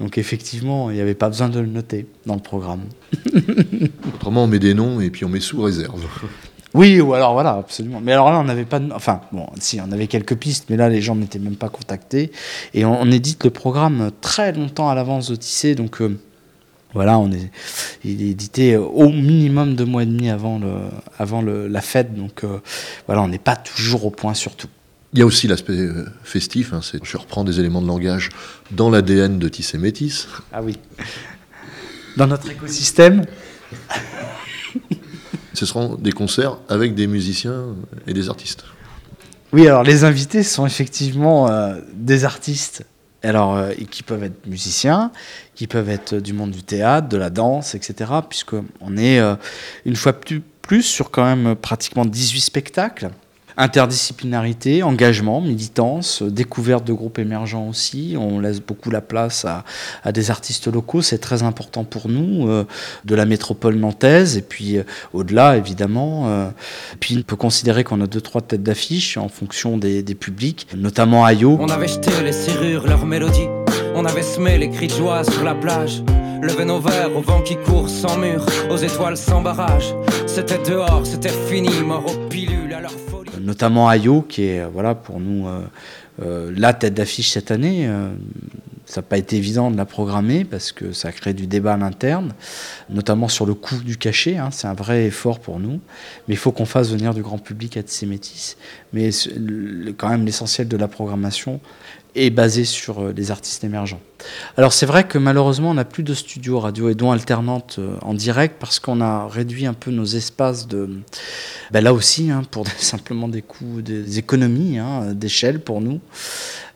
Donc 0.00 0.18
effectivement, 0.18 0.90
il 0.90 0.94
n'y 0.94 1.00
avait 1.00 1.14
pas 1.14 1.28
besoin 1.28 1.48
de 1.48 1.60
le 1.60 1.66
noter 1.66 2.06
dans 2.26 2.34
le 2.34 2.40
programme. 2.40 2.82
Autrement, 4.14 4.44
on 4.44 4.46
met 4.48 4.58
des 4.58 4.74
noms 4.74 5.00
et 5.00 5.10
puis 5.10 5.24
on 5.24 5.28
met 5.28 5.40
sous 5.40 5.62
réserve. 5.62 6.04
Oui, 6.74 7.00
ou 7.00 7.14
alors 7.14 7.34
voilà, 7.34 7.52
absolument. 7.52 8.00
Mais 8.00 8.12
alors 8.12 8.30
là, 8.30 8.38
on 8.38 8.44
n'avait 8.44 8.64
pas 8.64 8.78
de... 8.78 8.90
Enfin, 8.92 9.20
bon, 9.30 9.46
si, 9.60 9.80
on 9.80 9.92
avait 9.92 10.06
quelques 10.06 10.36
pistes, 10.36 10.66
mais 10.70 10.76
là, 10.76 10.88
les 10.88 11.02
gens 11.02 11.14
n'étaient 11.14 11.38
même 11.38 11.56
pas 11.56 11.68
contactés. 11.68 12.32
Et 12.72 12.84
on, 12.84 13.10
édite 13.10 13.44
le 13.44 13.50
programme 13.50 14.10
très 14.20 14.52
longtemps 14.52 14.88
à 14.88 14.94
l'avance 14.94 15.30
de 15.30 15.36
Tissé, 15.36 15.74
donc... 15.74 16.00
Euh, 16.00 16.18
voilà, 16.94 17.18
on 17.18 17.32
est, 17.32 17.50
il 18.04 18.22
est 18.22 18.32
édité 18.32 18.76
au 18.76 19.08
minimum 19.08 19.76
deux 19.76 19.86
mois 19.86 20.02
et 20.02 20.06
demi 20.06 20.28
avant, 20.28 20.58
le, 20.58 20.74
avant 21.18 21.40
le, 21.40 21.66
la 21.66 21.80
fête, 21.80 22.14
donc 22.14 22.44
euh, 22.44 22.58
voilà, 23.06 23.22
on 23.22 23.28
n'est 23.28 23.38
pas 23.38 23.56
toujours 23.56 24.04
au 24.04 24.10
point 24.10 24.34
sur 24.34 24.56
tout. 24.56 24.68
Il 25.14 25.18
y 25.18 25.22
a 25.22 25.26
aussi 25.26 25.48
l'aspect 25.48 25.72
euh, 25.72 26.04
festif, 26.22 26.74
hein, 26.74 26.80
je 27.02 27.16
reprends 27.16 27.44
des 27.44 27.60
éléments 27.60 27.80
de 27.80 27.86
langage 27.86 28.28
dans 28.72 28.90
l'ADN 28.90 29.38
de 29.38 29.48
Tissé 29.48 29.78
Métis. 29.78 30.28
Ah 30.52 30.62
oui. 30.62 30.78
Dans 32.18 32.26
notre 32.26 32.50
écosystème 32.50 33.24
ce 35.54 35.66
seront 35.66 35.96
des 35.96 36.12
concerts 36.12 36.58
avec 36.68 36.94
des 36.94 37.06
musiciens 37.06 37.64
et 38.06 38.14
des 38.14 38.28
artistes. 38.28 38.64
Oui, 39.52 39.66
alors 39.66 39.82
les 39.82 40.04
invités 40.04 40.42
sont 40.42 40.66
effectivement 40.66 41.48
euh, 41.48 41.74
des 41.94 42.24
artistes 42.24 42.84
Alors, 43.22 43.58
qui 43.90 44.02
peuvent 44.02 44.24
être 44.24 44.46
musiciens, 44.46 45.12
qui 45.54 45.66
peuvent 45.66 45.90
être 45.90 46.16
du 46.16 46.32
monde 46.32 46.50
du 46.50 46.62
théâtre, 46.62 47.08
de 47.08 47.16
la 47.16 47.30
danse, 47.30 47.74
etc. 47.74 48.10
Puisqu'on 48.28 48.96
est 48.96 49.20
une 49.84 49.96
fois 49.96 50.14
plus, 50.14 50.42
plus 50.62 50.82
sur 50.82 51.10
quand 51.10 51.24
même 51.24 51.54
pratiquement 51.54 52.04
18 52.04 52.40
spectacles. 52.40 53.10
Interdisciplinarité, 53.56 54.82
engagement, 54.82 55.40
militance, 55.40 56.22
découverte 56.22 56.84
de 56.84 56.92
groupes 56.92 57.18
émergents 57.18 57.68
aussi. 57.68 58.16
On 58.18 58.40
laisse 58.40 58.60
beaucoup 58.60 58.90
la 58.90 59.00
place 59.00 59.44
à, 59.44 60.12
des 60.12 60.30
artistes 60.30 60.72
locaux, 60.72 61.02
c'est 61.02 61.18
très 61.18 61.42
important 61.42 61.84
pour 61.84 62.08
nous, 62.08 62.48
euh, 62.48 62.64
de 63.04 63.14
la 63.14 63.24
métropole 63.24 63.76
nantaise, 63.76 64.36
et 64.36 64.42
puis 64.42 64.78
euh, 64.78 64.84
au-delà 65.12 65.56
évidemment. 65.56 66.28
Euh, 66.28 66.48
puis 67.00 67.16
on 67.18 67.22
peut 67.22 67.36
considérer 67.36 67.84
qu'on 67.84 68.00
a 68.00 68.06
deux, 68.06 68.20
trois 68.20 68.40
têtes 68.40 68.62
d'affiche 68.62 69.16
en 69.16 69.28
fonction 69.28 69.78
des, 69.78 70.02
publics, 70.14 70.66
notamment 70.76 71.24
Ayo. 71.24 71.56
On 71.60 71.68
avait 71.68 71.88
jeté 71.88 72.10
les 72.22 72.32
serrures, 72.32 72.86
leur 72.86 73.06
mélodie, 73.06 73.48
on 73.94 74.04
avait 74.04 74.22
semé 74.22 74.58
les 74.58 74.70
cris 74.70 74.88
de 74.88 74.92
joie 74.92 75.24
sur 75.24 75.42
la 75.42 75.54
plage. 75.54 76.02
Levé 76.42 76.64
nos 76.64 76.80
verres 76.80 77.16
au 77.16 77.20
vent 77.20 77.40
qui 77.42 77.56
court 77.56 77.88
sans 77.88 78.18
mur, 78.18 78.44
aux 78.68 78.76
étoiles 78.76 79.16
sans 79.16 79.40
barrage. 79.40 79.94
C'était 80.26 80.58
dehors, 80.58 81.06
c'était 81.06 81.28
fini, 81.28 81.70
mort 81.82 82.04
aux 82.04 82.28
pilules 82.28 82.74
à 82.74 82.80
leur 82.80 82.92
notamment 83.42 83.90
Ayo, 83.90 84.22
qui 84.22 84.44
est 84.44 84.64
voilà, 84.64 84.94
pour 84.94 85.20
nous 85.20 85.46
euh, 85.46 85.60
euh, 86.22 86.52
la 86.56 86.72
tête 86.72 86.94
d'affiche 86.94 87.30
cette 87.30 87.50
année. 87.50 87.86
Euh, 87.86 88.12
ça 88.84 89.00
n'a 89.00 89.06
pas 89.06 89.16
été 89.16 89.36
évident 89.36 89.70
de 89.70 89.76
la 89.76 89.86
programmer 89.86 90.44
parce 90.44 90.72
que 90.72 90.92
ça 90.92 91.12
crée 91.12 91.32
du 91.32 91.46
débat 91.46 91.74
à 91.74 91.76
l'interne, 91.76 92.34
notamment 92.90 93.28
sur 93.28 93.46
le 93.46 93.54
coût 93.54 93.76
du 93.76 93.96
cachet. 93.96 94.36
Hein, 94.36 94.50
c'est 94.50 94.66
un 94.66 94.74
vrai 94.74 95.06
effort 95.06 95.38
pour 95.38 95.60
nous. 95.60 95.80
Mais 96.26 96.34
il 96.34 96.36
faut 96.36 96.52
qu'on 96.52 96.66
fasse 96.66 96.90
venir 96.90 97.14
du 97.14 97.22
grand 97.22 97.38
public 97.38 97.76
à 97.76 97.82
Métis. 98.06 98.56
Mais 98.92 99.10
quand 99.96 100.08
même, 100.08 100.26
l'essentiel 100.26 100.68
de 100.68 100.76
la 100.76 100.88
programmation 100.88 101.60
est 102.14 102.30
basé 102.30 102.64
sur 102.64 103.12
les 103.12 103.30
artistes 103.30 103.64
émergents. 103.64 104.00
Alors 104.56 104.72
c'est 104.72 104.86
vrai 104.86 105.06
que 105.06 105.18
malheureusement 105.18 105.70
on 105.70 105.74
n'a 105.74 105.84
plus 105.84 106.02
de 106.02 106.14
studios 106.14 106.60
radio 106.60 106.88
et 106.88 106.94
dont 106.94 107.10
alternantes 107.10 107.80
en 108.02 108.14
direct 108.14 108.56
parce 108.60 108.78
qu'on 108.78 109.00
a 109.00 109.26
réduit 109.26 109.66
un 109.66 109.72
peu 109.72 109.90
nos 109.90 110.04
espaces 110.04 110.68
de 110.68 110.88
ben 111.72 111.82
là 111.82 111.94
aussi, 111.94 112.30
hein, 112.30 112.42
pour 112.50 112.66
simplement 112.78 113.28
des 113.28 113.42
coûts, 113.42 113.80
des 113.80 114.18
économies 114.18 114.78
hein, 114.78 115.14
d'échelle 115.14 115.60
pour 115.60 115.80
nous. 115.80 116.00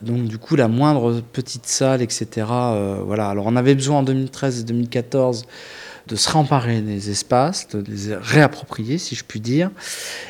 Donc 0.00 0.24
du 0.24 0.38
coup, 0.38 0.56
la 0.56 0.68
moindre 0.68 1.20
petite 1.32 1.66
salle, 1.66 2.02
etc. 2.02 2.46
Euh, 2.50 3.00
voilà. 3.04 3.28
Alors 3.28 3.46
on 3.46 3.56
avait 3.56 3.74
besoin 3.74 3.98
en 3.98 4.02
2013 4.02 4.60
et 4.60 4.64
2014 4.64 5.46
de 6.06 6.16
se 6.16 6.30
remparer 6.30 6.80
des 6.82 7.10
espaces, 7.10 7.68
de 7.68 7.82
les 7.86 8.14
réapproprier, 8.14 8.96
si 8.96 9.14
je 9.14 9.24
puis 9.24 9.40
dire. 9.40 9.70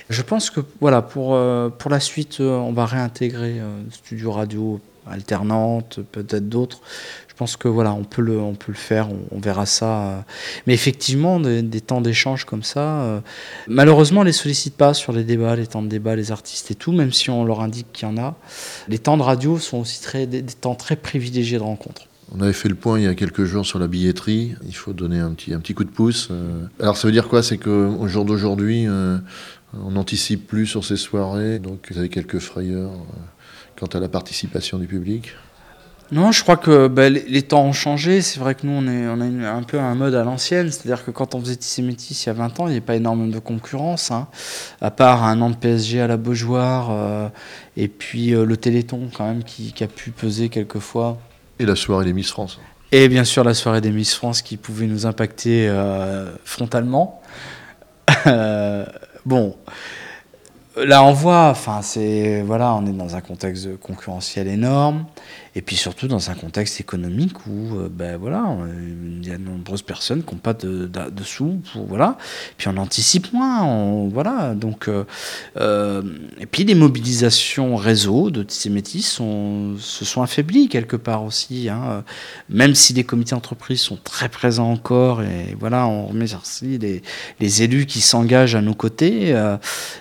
Je 0.08 0.22
pense 0.22 0.50
que 0.50 0.60
voilà, 0.80 1.02
pour, 1.02 1.34
euh, 1.34 1.68
pour 1.68 1.90
la 1.90 2.00
suite, 2.00 2.38
euh, 2.40 2.56
on 2.56 2.72
va 2.72 2.86
réintégrer 2.86 3.60
studio 3.92 4.32
radio 4.32 4.80
alternante, 5.10 6.00
peut-être 6.12 6.48
d'autres. 6.48 6.80
Je 7.36 7.38
pense 7.38 7.58
que 7.58 7.68
voilà, 7.68 7.92
on 7.92 8.04
peut 8.04 8.22
le, 8.22 8.38
on 8.38 8.54
peut 8.54 8.72
le 8.72 8.78
faire, 8.78 9.08
on, 9.30 9.38
verra 9.38 9.66
ça. 9.66 9.86
Euh. 9.86 10.20
Mais 10.66 10.72
effectivement, 10.72 11.38
des, 11.38 11.82
temps 11.82 12.00
d'échange 12.00 12.46
comme 12.46 12.62
ça, 12.62 13.02
euh, 13.02 13.20
malheureusement, 13.68 14.22
on 14.22 14.24
les 14.24 14.32
sollicite 14.32 14.74
pas 14.74 14.94
sur 14.94 15.12
les 15.12 15.22
débats, 15.22 15.54
les 15.54 15.66
temps 15.66 15.82
de 15.82 15.88
débat, 15.88 16.16
les 16.16 16.32
artistes 16.32 16.70
et 16.70 16.74
tout, 16.74 16.92
même 16.92 17.12
si 17.12 17.28
on 17.28 17.44
leur 17.44 17.60
indique 17.60 17.92
qu'il 17.92 18.08
y 18.08 18.10
en 18.10 18.16
a. 18.16 18.36
Les 18.88 18.98
temps 18.98 19.18
de 19.18 19.22
radio 19.22 19.58
sont 19.58 19.76
aussi 19.80 20.00
très, 20.00 20.26
des, 20.26 20.42
temps 20.44 20.74
très 20.74 20.96
privilégiés 20.96 21.58
de 21.58 21.62
rencontre. 21.62 22.06
On 22.32 22.40
avait 22.40 22.54
fait 22.54 22.70
le 22.70 22.74
point 22.74 22.98
il 22.98 23.04
y 23.04 23.06
a 23.06 23.14
quelques 23.14 23.44
jours 23.44 23.66
sur 23.66 23.78
la 23.78 23.86
billetterie. 23.86 24.54
Il 24.66 24.74
faut 24.74 24.94
donner 24.94 25.18
un 25.18 25.32
petit, 25.32 25.52
un 25.52 25.60
petit 25.60 25.74
coup 25.74 25.84
de 25.84 25.90
pouce. 25.90 26.28
Euh. 26.30 26.64
Alors 26.80 26.96
ça 26.96 27.06
veut 27.06 27.12
dire 27.12 27.28
quoi? 27.28 27.42
C'est 27.42 27.58
qu'au 27.58 28.08
jour 28.08 28.24
d'aujourd'hui, 28.24 28.86
on 28.88 29.90
n'anticipe 29.90 30.46
plus 30.46 30.64
sur 30.64 30.86
ces 30.86 30.96
soirées. 30.96 31.58
Donc 31.58 31.88
vous 31.90 31.98
avez 31.98 32.08
quelques 32.08 32.38
frayeurs 32.38 32.92
quant 33.78 33.86
à 33.86 34.00
la 34.00 34.08
participation 34.08 34.78
du 34.78 34.86
public 34.86 35.34
non, 36.12 36.30
je 36.30 36.42
crois 36.42 36.56
que 36.56 36.86
ben, 36.86 37.12
les, 37.12 37.42
temps 37.42 37.64
ont 37.64 37.72
changé. 37.72 38.22
C'est 38.22 38.38
vrai 38.38 38.54
que 38.54 38.64
nous, 38.64 38.72
on, 38.72 38.86
est, 38.86 39.08
on 39.08 39.20
a 39.20 39.50
un 39.50 39.62
peu 39.64 39.80
un 39.80 39.94
mode 39.96 40.14
à 40.14 40.22
l'ancienne. 40.22 40.70
C'est-à-dire 40.70 41.04
que 41.04 41.10
quand 41.10 41.34
on 41.34 41.40
faisait 41.40 41.56
Tissé 41.56 41.82
Métis 41.82 42.24
il 42.24 42.28
y 42.28 42.30
a 42.30 42.32
20 42.32 42.60
ans, 42.60 42.66
il 42.66 42.70
n'y 42.70 42.76
avait 42.76 42.80
pas 42.80 42.94
énormément 42.94 43.32
de 43.32 43.38
concurrence. 43.40 44.12
Hein. 44.12 44.28
à 44.80 44.92
part 44.92 45.24
un 45.24 45.40
an 45.40 45.50
de 45.50 45.56
PSG 45.56 46.00
à 46.00 46.06
la 46.06 46.16
Beaujoire 46.16 46.90
euh, 46.90 47.28
et 47.76 47.88
puis 47.88 48.34
euh, 48.34 48.44
le 48.44 48.56
Téléthon, 48.56 49.10
quand 49.12 49.26
même, 49.26 49.42
qui, 49.42 49.74
a 49.82 49.88
pu 49.88 50.10
peser 50.12 50.48
quelquefois. 50.48 51.18
Et 51.58 51.66
la 51.66 51.74
soirée 51.74 52.04
des 52.04 52.12
Miss 52.12 52.30
France. 52.30 52.60
Et 52.92 53.08
bien 53.08 53.24
sûr, 53.24 53.42
la 53.42 53.54
soirée 53.54 53.80
des 53.80 53.90
Miss 53.90 54.14
France 54.14 54.42
qui 54.42 54.56
pouvait 54.56 54.86
nous 54.86 55.06
impacter 55.06 55.68
euh, 55.68 56.30
frontalement. 56.44 57.20
bon. 59.26 59.56
Là, 60.76 61.02
on 61.04 61.12
voit, 61.12 61.48
enfin, 61.48 61.80
c'est 61.80 62.42
voilà, 62.42 62.74
on 62.74 62.84
est 62.84 62.92
dans 62.92 63.16
un 63.16 63.22
contexte 63.22 63.78
concurrentiel 63.80 64.46
énorme. 64.46 65.06
Et 65.56 65.62
puis 65.62 65.74
surtout 65.74 66.06
dans 66.06 66.30
un 66.30 66.34
contexte 66.34 66.80
économique 66.80 67.46
où 67.46 67.78
euh, 67.78 67.88
ben 67.90 68.18
voilà, 68.18 68.44
il 68.78 69.26
y 69.26 69.32
a 69.32 69.38
de 69.38 69.42
nombreuses 69.42 69.80
personnes 69.80 70.22
qui 70.22 70.34
n'ont 70.34 70.38
pas 70.38 70.52
de, 70.52 70.90
sous. 71.24 71.62
Pour, 71.72 71.86
voilà. 71.86 72.18
Puis 72.58 72.68
on 72.68 72.76
anticipe 72.76 73.32
moins. 73.32 74.06
Voilà. 74.12 74.54
Donc, 74.54 74.86
euh, 74.86 75.04
euh, 75.56 76.02
et 76.38 76.44
puis 76.44 76.64
les 76.64 76.74
mobilisations 76.74 77.74
réseau 77.74 78.30
de 78.30 78.44
métis 78.68 79.10
sont, 79.10 79.76
se 79.78 80.04
sont 80.04 80.20
affaiblies 80.20 80.68
quelque 80.68 80.96
part 80.96 81.24
aussi. 81.24 81.70
Hein. 81.70 82.04
Même 82.50 82.74
si 82.74 82.92
les 82.92 83.04
comités 83.04 83.34
d'entreprise 83.34 83.80
sont 83.80 83.96
très 83.96 84.28
présents 84.28 84.70
encore. 84.70 85.22
Et 85.22 85.56
voilà, 85.58 85.86
on 85.86 86.08
remercie 86.08 86.76
les, 86.76 87.00
les 87.40 87.62
élus 87.62 87.86
qui 87.86 88.02
s'engagent 88.02 88.56
à 88.56 88.60
nos 88.60 88.74
côtés. 88.74 89.34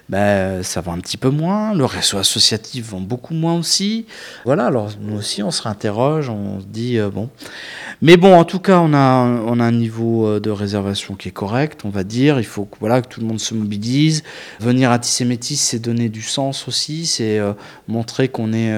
ben, 0.10 0.64
ça 0.64 0.82
va 0.82 0.92
un 0.92 1.00
petit 1.00 1.16
peu 1.16 1.30
moins. 1.30 1.74
Le 1.74 1.86
réseau 1.86 2.18
associatif 2.18 2.90
vend 2.90 3.00
beaucoup 3.00 3.34
moins 3.34 3.58
aussi. 3.58 4.06
Voilà, 4.44 4.66
alors 4.66 4.92
nous 5.00 5.16
aussi 5.16 5.45
on 5.46 5.52
se 5.52 5.62
réinterroge, 5.62 6.30
on 6.30 6.60
se 6.60 6.66
dit 6.66 6.98
euh, 6.98 7.10
bon. 7.10 7.30
Mais 8.02 8.18
bon, 8.18 8.36
en 8.38 8.44
tout 8.44 8.60
cas, 8.60 8.80
on 8.80 8.94
a, 8.94 8.98
un 8.98 9.72
niveau 9.72 10.28
euh, 10.28 10.40
de 10.40 10.50
réservation 10.50 11.16
qui 11.16 11.30
est 11.30 11.32
correct, 11.32 11.82
on 11.86 11.90
va 11.90 12.04
dire. 12.04 12.40
Il 12.40 12.46
faut 12.46 12.66
que, 12.66 12.78
voilà, 12.80 13.02
que 13.02 13.08
tout 13.08 13.22
le 13.22 13.28
monde 13.28 13.40
se 13.40 13.54
mobilise. 13.54 14.24
Venir 14.60 14.92
à 14.92 15.00
Tissémétis, 15.00 15.56
c'est 15.56 15.80
donner 15.80 16.10
du 16.10 16.22
sens 16.22 16.68
aussi, 16.68 17.06
c'est 17.06 17.40
euh, 17.40 17.54
montrer 17.88 18.28
qu'on 18.28 18.54
est 18.54 18.74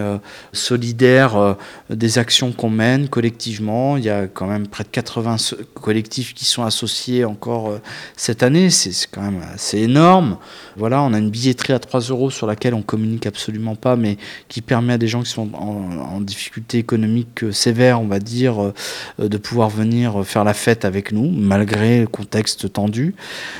solidaire 0.53 1.55
des 1.89 2.17
actions 2.17 2.51
qu'on 2.51 2.69
mène 2.69 3.09
collectivement. 3.09 3.97
Il 3.97 4.03
y 4.03 4.09
a 4.09 4.27
quand 4.27 4.47
même 4.47 4.67
près 4.67 4.83
de 4.83 4.89
80 4.89 5.37
collectifs 5.73 6.33
qui 6.33 6.45
sont 6.45 6.63
associés 6.63 7.25
encore 7.25 7.79
cette 8.15 8.43
année. 8.43 8.69
C'est 8.69 9.07
quand 9.09 9.21
même 9.21 9.41
assez 9.53 9.79
énorme. 9.79 10.37
Voilà, 10.75 11.01
on 11.01 11.13
a 11.13 11.17
une 11.17 11.29
billetterie 11.29 11.73
à 11.73 11.79
3 11.79 12.01
euros 12.01 12.29
sur 12.29 12.47
laquelle 12.47 12.73
on 12.73 12.81
communique 12.81 13.25
absolument 13.25 13.75
pas, 13.75 13.95
mais 13.95 14.17
qui 14.47 14.61
permet 14.61 14.93
à 14.93 14.97
des 14.97 15.07
gens 15.07 15.21
qui 15.23 15.29
sont 15.29 15.49
en 15.53 16.21
difficulté 16.21 16.77
économique 16.77 17.45
sévère, 17.51 18.01
on 18.01 18.07
va 18.07 18.19
dire, 18.19 18.61
euh, 18.61 18.73
de 19.19 19.37
pouvoir 19.37 19.69
venir 19.69 20.25
faire 20.25 20.43
la 20.43 20.53
fête 20.53 20.85
avec 20.85 21.11
nous, 21.11 21.29
malgré 21.29 22.01
le 22.01 22.07
contexte 22.07 22.71
tendu, 22.71 23.15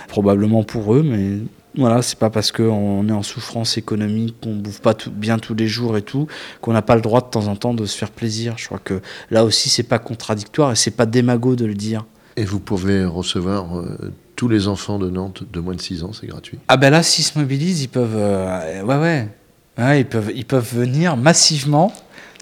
probablement 0.08 0.64
pour 0.64 0.94
eux, 0.94 1.04
mais 1.04 1.40
voilà, 1.78 2.02
c'est 2.02 2.18
pas 2.18 2.30
parce 2.30 2.52
qu'on 2.52 3.08
est 3.08 3.12
en 3.14 3.24
souffrance 3.24 3.78
économique, 3.78 4.36
qu'on 4.42 4.56
bouffe 4.56 4.82
pas 4.82 4.96
tout, 4.96 5.12
bien 5.12 5.38
tous 5.38 5.54
les 5.54 5.68
jours 5.68 5.96
et 5.96 6.02
tout, 6.02 6.28
qu'on 6.62 6.74
n'a 6.74 6.82
pas 6.82 6.96
le 6.96 7.02
droit 7.02 7.22
de 7.22 7.28
temps 7.28 7.48
en 7.48 7.56
temps 7.56 7.74
de 7.74 7.86
se 7.86 7.96
faire 7.96 8.10
plaisir. 8.10 8.56
Je 8.58 8.66
crois 8.66 8.80
que 8.84 9.02
là 9.30 9.46
aussi, 9.46 9.70
c'est 9.70 9.84
pas 9.84 10.00
contradictoire 10.00 10.72
et 10.72 10.76
c'est 10.76 10.92
pas 10.92 11.06
démago 11.06 11.56
de 11.56 11.66
le 11.66 11.76
dire. 11.76 12.06
Et 12.36 12.46
vous 12.46 12.60
pouvez 12.60 13.06
recevoir 13.06 13.78
euh, 13.78 14.12
tous 14.36 14.48
les 14.48 14.68
enfants 14.68 14.98
de 14.98 15.10
Nantes 15.10 15.44
de 15.52 15.60
moins 15.60 15.76
de 15.76 15.82
6 15.82 16.04
ans, 16.04 16.14
c'est 16.14 16.28
gratuit 16.28 16.60
Ah 16.68 16.78
ben 16.78 16.90
là, 16.90 17.04
s'ils 17.04 17.26
se 17.26 17.38
mobilisent, 17.38 17.84
ils 17.84 17.90
peuvent, 17.90 18.16
euh, 18.16 18.82
ouais, 18.82 18.98
ouais, 18.98 19.30
ouais, 19.78 20.02
ils 20.02 20.06
peuvent, 20.06 20.32
ils 20.34 20.46
peuvent 20.46 20.76
venir 20.76 21.16
massivement 21.16 21.94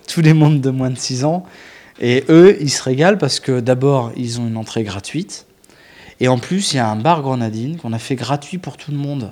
tous 0.08 0.22
les 0.22 0.34
mondes 0.34 0.62
de 0.62 0.70
moins 0.70 0.90
de 0.90 0.98
6 0.98 1.26
ans. 1.26 1.46
Et 2.00 2.26
eux, 2.30 2.58
ils 2.60 2.70
se 2.70 2.84
régalent 2.84 3.18
parce 3.18 3.40
que 3.40 3.60
d'abord, 3.60 4.12
ils 4.16 4.40
ont 4.40 4.48
une 4.48 4.58
entrée 4.58 4.84
gratuite. 4.84 5.46
Et 6.20 6.28
en 6.28 6.38
plus, 6.38 6.74
il 6.74 6.78
y 6.78 6.80
a 6.80 6.90
un 6.90 6.96
bar 6.96 7.22
grenadine 7.22 7.78
qu'on 7.78 7.94
a 7.94 8.00
fait 8.00 8.16
gratuit 8.16 8.58
pour 8.58 8.78
tout 8.78 8.92
le 8.92 8.98
monde 8.98 9.32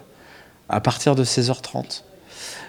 à 0.69 0.79
partir 0.79 1.15
de 1.15 1.23
16h30. 1.23 2.03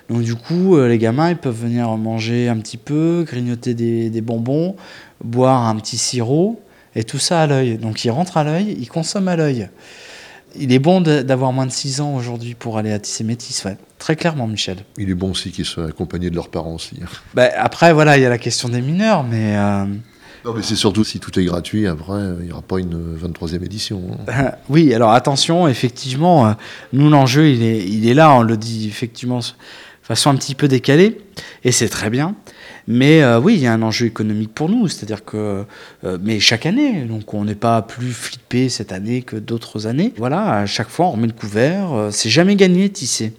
Donc 0.09 0.23
du 0.23 0.35
coup, 0.35 0.77
euh, 0.77 0.89
les 0.89 0.99
gamins, 0.99 1.31
ils 1.31 1.37
peuvent 1.37 1.59
venir 1.59 1.89
manger 1.97 2.49
un 2.49 2.59
petit 2.59 2.77
peu, 2.77 3.25
grignoter 3.27 3.75
des, 3.75 4.11
des 4.11 4.21
bonbons, 4.21 4.77
boire 5.23 5.67
un 5.67 5.77
petit 5.77 5.97
sirop, 5.97 6.61
et 6.95 7.05
tout 7.05 7.19
ça 7.19 7.41
à 7.41 7.47
l'œil. 7.47 7.79
Donc 7.79 8.05
ils 8.05 8.11
rentrent 8.11 8.37
à 8.37 8.45
l'œil, 8.45 8.77
ils 8.79 8.89
consomment 8.89 9.29
à 9.29 9.37
l'œil 9.37 9.69
il 10.57 10.73
est 10.73 10.79
bon 10.79 11.01
d'avoir 11.01 11.53
moins 11.53 11.67
de 11.67 11.73
6 11.73 12.01
ans 12.01 12.15
aujourd'hui 12.15 12.55
pour 12.55 12.79
aller 12.79 12.93
à 12.93 12.99
Tissé 12.99 13.25
Métis, 13.25 13.65
ouais. 13.65 13.77
Très 13.99 14.17
clairement, 14.17 14.47
Michel. 14.47 14.79
Il 14.99 15.11
est 15.11 15.15
bon 15.15 15.31
aussi 15.31 15.51
qu'ils 15.51 15.65
soient 15.65 15.87
accompagnés 15.87 16.31
de 16.31 16.35
leurs 16.35 16.49
parents 16.49 16.75
aussi. 16.75 16.99
Bah, 17.35 17.49
après, 17.57 17.93
voilà, 17.93 18.17
il 18.17 18.23
y 18.23 18.27
a 18.27 18.29
la 18.29 18.39
question 18.39 18.69
des 18.69 18.81
mineurs, 18.81 19.25
mais. 19.25 19.57
Euh, 19.57 19.85
non, 20.45 20.53
mais 20.55 20.63
c'est 20.63 20.77
surtout 20.77 21.05
si 21.05 21.21
tout 21.21 21.39
est 21.39 21.45
gratuit, 21.45 21.87
après, 21.87 22.21
il 22.41 22.47
n'y 22.47 22.53
aura 22.53 22.61
pas 22.61 22.79
une 22.79 23.17
23e 23.17 23.65
édition. 23.65 24.03
Hein. 24.29 24.51
oui, 24.69 24.93
alors 24.93 25.13
attention, 25.13 25.67
effectivement, 25.69 26.47
euh, 26.47 26.53
nous, 26.93 27.09
l'enjeu, 27.09 27.49
il 27.49 27.63
est, 27.63 27.87
il 27.87 28.07
est 28.07 28.15
là, 28.15 28.33
on 28.33 28.43
le 28.43 28.57
dit 28.57 28.87
effectivement 28.87 29.39
de 29.39 29.45
façon 30.03 30.29
un 30.29 30.37
petit 30.37 30.55
peu 30.55 30.69
décalée, 30.69 31.19
et 31.65 31.73
c'est 31.73 31.89
très 31.89 32.11
bien. 32.11 32.35
Mais 32.87 33.23
euh, 33.23 33.41
oui, 33.41 33.55
il 33.55 33.61
y 33.61 33.67
a 33.67 33.73
un 33.73 33.83
enjeu 33.83 34.07
économique 34.07 34.53
pour 34.55 34.69
nous, 34.69 34.89
c'est-à-dire 34.89 35.25
que, 35.25 35.65
euh, 36.05 36.19
mais 36.21 36.39
chaque 36.41 36.67
année, 36.67 37.03
donc 37.05 37.33
on 37.33 37.45
n'est 37.45 37.55
pas 37.55 37.81
plus 37.83 38.13
flippé 38.13 38.69
cette 38.69 38.93
année 38.93 39.23
que 39.23 39.37
d'autres 39.37 39.87
années. 39.87 40.13
Voilà, 40.17 40.59
à 40.59 40.67
chaque 40.67 40.89
fois 40.89 41.07
on 41.07 41.13
remet 41.13 41.27
le 41.27 41.33
couvert, 41.33 41.93
euh, 41.93 42.11
c'est 42.11 42.29
jamais 42.29 42.57
gagné, 42.57 42.89
tissé. 42.91 43.33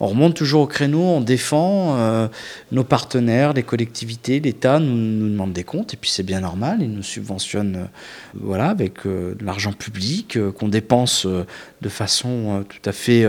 On 0.00 0.08
remonte 0.08 0.34
toujours 0.34 0.62
au 0.62 0.66
créneau, 0.66 1.00
on 1.00 1.20
défend 1.20 1.96
euh, 1.96 2.28
nos 2.72 2.84
partenaires, 2.84 3.52
les 3.52 3.62
collectivités, 3.62 4.40
l'État 4.40 4.80
nous, 4.80 5.28
demandent 5.28 5.52
des 5.52 5.64
comptes, 5.64 5.94
et 5.94 5.96
puis 5.96 6.10
c'est 6.10 6.24
bien 6.24 6.40
normal, 6.40 6.78
ils 6.80 6.90
nous 6.90 7.02
subventionnent 7.02 7.76
euh, 7.76 7.86
voilà, 8.34 8.70
avec 8.70 9.06
euh, 9.06 9.34
de 9.34 9.44
l'argent 9.44 9.72
public 9.72 10.38
qu'on 10.58 10.68
dépense 10.68 11.26
de 11.26 11.88
façon 11.88 12.64
tout 12.68 12.88
à 12.88 12.92
fait 12.92 13.24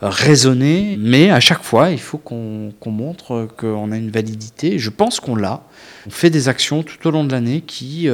raisonnée, 0.00 0.96
mais 0.98 1.30
à 1.30 1.40
chaque 1.40 1.62
fois, 1.62 1.90
il 1.90 2.00
faut 2.00 2.18
qu'on 2.18 2.72
montre 2.86 3.48
qu'on 3.56 3.92
a 3.92 3.96
une 3.96 4.10
validité, 4.10 4.78
je 4.78 4.90
pense 4.90 5.20
qu'on 5.20 5.36
l'a. 5.36 5.62
On 6.06 6.10
fait 6.10 6.30
des 6.30 6.48
actions 6.48 6.82
tout 6.82 7.06
au 7.06 7.10
long 7.10 7.24
de 7.24 7.32
l'année 7.32 7.60
qui 7.60 8.08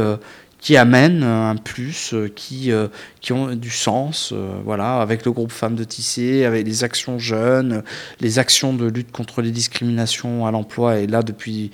qui 0.64 0.78
amènent 0.78 1.22
un 1.24 1.56
plus, 1.56 2.14
euh, 2.14 2.32
qui, 2.34 2.72
euh, 2.72 2.88
qui 3.20 3.34
ont 3.34 3.54
du 3.54 3.68
sens, 3.68 4.32
euh, 4.32 4.54
voilà, 4.64 5.02
avec 5.02 5.26
le 5.26 5.30
groupe 5.30 5.52
Femmes 5.52 5.74
de 5.74 5.84
Tissé, 5.84 6.46
avec 6.46 6.66
les 6.66 6.84
actions 6.84 7.18
jeunes, 7.18 7.82
les 8.22 8.38
actions 8.38 8.72
de 8.72 8.86
lutte 8.86 9.12
contre 9.12 9.42
les 9.42 9.50
discriminations 9.50 10.46
à 10.46 10.50
l'emploi, 10.50 11.00
et 11.00 11.06
là 11.06 11.22
depuis 11.22 11.70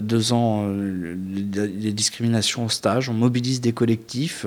deux 0.00 0.34
ans, 0.34 0.68
les 0.68 1.92
discriminations 1.92 2.66
au 2.66 2.68
stage, 2.68 3.08
on 3.08 3.14
mobilise 3.14 3.62
des 3.62 3.72
collectifs. 3.72 4.44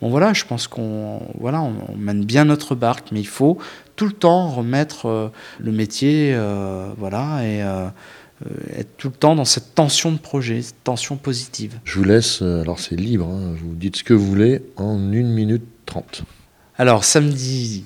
Bon 0.00 0.08
voilà, 0.08 0.32
je 0.32 0.44
pense 0.44 0.68
qu'on 0.68 1.20
voilà, 1.40 1.60
on, 1.62 1.96
mène 1.96 2.24
bien 2.24 2.44
notre 2.44 2.76
barque, 2.76 3.08
mais 3.10 3.20
il 3.20 3.26
faut 3.26 3.58
tout 3.96 4.06
le 4.06 4.12
temps 4.12 4.50
remettre 4.50 5.32
le 5.58 5.72
métier, 5.72 6.36
voilà, 6.96 7.42
et 7.42 7.62
euh, 7.62 7.88
être 8.76 8.96
tout 8.96 9.08
le 9.08 9.14
temps 9.14 9.34
dans 9.34 9.44
cette 9.44 9.74
tension 9.74 10.12
de 10.12 10.18
projet, 10.18 10.60
cette 10.62 10.84
tension 10.84 11.16
positive. 11.16 11.78
Je 11.84 11.98
vous 11.98 12.04
laisse, 12.04 12.42
euh, 12.42 12.60
alors 12.60 12.78
c'est 12.78 12.96
libre, 12.96 13.26
hein, 13.26 13.54
vous 13.56 13.74
dites 13.74 13.96
ce 13.96 14.04
que 14.04 14.14
vous 14.14 14.26
voulez 14.26 14.62
en 14.76 14.94
1 14.94 15.22
minute 15.22 15.64
30. 15.86 16.22
Alors 16.76 17.04
samedi 17.04 17.84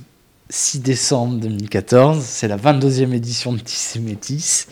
6 0.49 0.81
décembre 0.81 1.39
2014, 1.39 2.25
c'est 2.25 2.49
la 2.49 2.57
22e 2.57 3.13
édition 3.13 3.53
de 3.53 3.61
Tissé 3.61 4.01
Métis. 4.01 4.67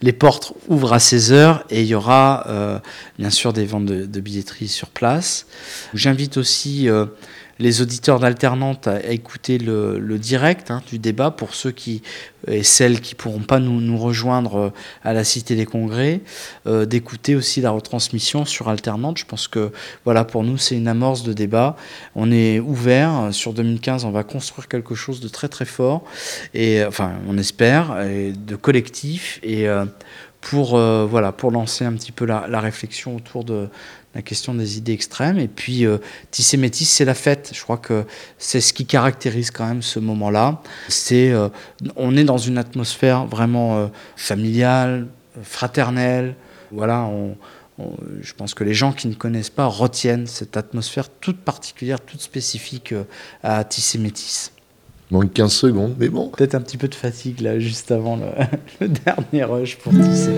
Les 0.00 0.12
portes 0.12 0.52
ouvrent 0.68 0.92
à 0.92 0.98
16h 0.98 1.62
et 1.70 1.80
il 1.80 1.88
y 1.88 1.94
aura 1.96 2.44
euh, 2.48 2.78
bien 3.18 3.30
sûr 3.30 3.52
des 3.52 3.64
ventes 3.64 3.86
de, 3.86 4.20
billetterie 4.20 4.68
sur 4.68 4.90
place. 4.90 5.46
J'invite 5.94 6.36
aussi 6.36 6.88
les 7.58 7.80
auditeurs 7.80 8.18
d'alternante 8.18 8.86
à, 8.88 9.10
écouter 9.10 9.58
le, 9.58 10.18
direct 10.18 10.70
hein, 10.70 10.82
du 10.88 10.98
débat 10.98 11.30
pour 11.30 11.54
ceux 11.54 11.70
qui 11.70 12.02
et 12.46 12.62
celles 12.62 13.00
qui 13.00 13.14
pourront 13.14 13.40
pas 13.40 13.58
nous, 13.58 13.80
nous 13.80 13.96
rejoindre 13.96 14.56
euh, 14.56 14.70
à 15.02 15.14
la 15.14 15.24
Cité 15.24 15.56
des 15.56 15.64
Congrès, 15.64 16.20
euh, 16.66 16.84
d'écouter 16.84 17.36
aussi 17.36 17.62
la 17.62 17.70
retransmission 17.70 18.44
sur 18.44 18.68
alternante. 18.68 19.16
Je 19.16 19.24
pense 19.24 19.48
que 19.48 19.72
voilà 20.04 20.24
pour 20.24 20.44
nous 20.44 20.58
c'est 20.58 20.76
une 20.76 20.88
amorce 20.88 21.22
de 21.22 21.32
débat. 21.32 21.76
On 22.14 22.30
est 22.30 22.60
ouvert 22.60 23.28
sur 23.32 23.54
2015, 23.54 24.04
on 24.04 24.10
va 24.10 24.24
construire 24.24 24.68
quelque 24.68 24.94
chose 24.94 25.20
de 25.20 25.28
très 25.28 25.48
très 25.48 25.64
fort 25.64 26.04
et 26.52 26.84
enfin 26.84 27.12
on 27.26 27.38
espère 27.38 28.00
et 28.02 28.32
de 28.32 28.56
collectif 28.56 29.40
et 29.42 29.68
euh, 29.68 29.86
pour, 30.40 30.76
voilà, 30.76 31.32
pour 31.32 31.50
lancer 31.50 31.86
un 31.86 31.94
petit 31.94 32.12
peu 32.12 32.26
la 32.26 32.60
réflexion 32.60 33.16
autour 33.16 33.44
de, 33.44 33.70
la 34.14 34.22
question 34.22 34.54
des 34.54 34.78
idées 34.78 34.92
extrêmes. 34.92 35.38
Et 35.38 35.48
puis, 35.48 35.84
euh, 35.84 35.98
Tissé 36.30 36.56
Métis, 36.56 36.88
c'est 36.88 37.04
la 37.04 37.14
fête. 37.14 37.50
Je 37.52 37.62
crois 37.62 37.76
que 37.76 38.04
c'est 38.38 38.60
ce 38.60 38.72
qui 38.72 38.86
caractérise 38.86 39.50
quand 39.50 39.66
même 39.66 39.82
ce 39.82 39.98
moment-là. 39.98 40.62
C'est, 40.88 41.30
euh, 41.30 41.48
on 41.96 42.16
est 42.16 42.24
dans 42.24 42.38
une 42.38 42.58
atmosphère 42.58 43.26
vraiment 43.26 43.76
euh, 43.76 43.86
familiale, 44.16 45.08
fraternelle. 45.42 46.34
Voilà, 46.70 47.08
je 48.20 48.32
pense 48.32 48.52
que 48.54 48.64
les 48.64 48.74
gens 48.74 48.92
qui 48.92 49.06
ne 49.06 49.14
connaissent 49.14 49.50
pas 49.50 49.66
retiennent 49.66 50.26
cette 50.26 50.56
atmosphère 50.56 51.08
toute 51.08 51.38
particulière, 51.38 52.00
toute 52.00 52.20
spécifique 52.20 52.92
à 53.44 53.62
Tissé 53.62 53.98
Métis. 53.98 54.50
Manque 55.12 55.32
15 55.32 55.52
secondes, 55.52 55.94
mais 55.98 56.08
bon. 56.08 56.30
Peut-être 56.30 56.56
un 56.56 56.60
petit 56.60 56.78
peu 56.78 56.88
de 56.88 56.94
fatigue 56.96 57.40
là, 57.40 57.60
juste 57.60 57.92
avant 57.92 58.16
le, 58.16 58.26
le 58.80 58.88
dernier 58.88 59.44
rush 59.44 59.76
pour 59.76 59.92
Tissé. 59.92 60.32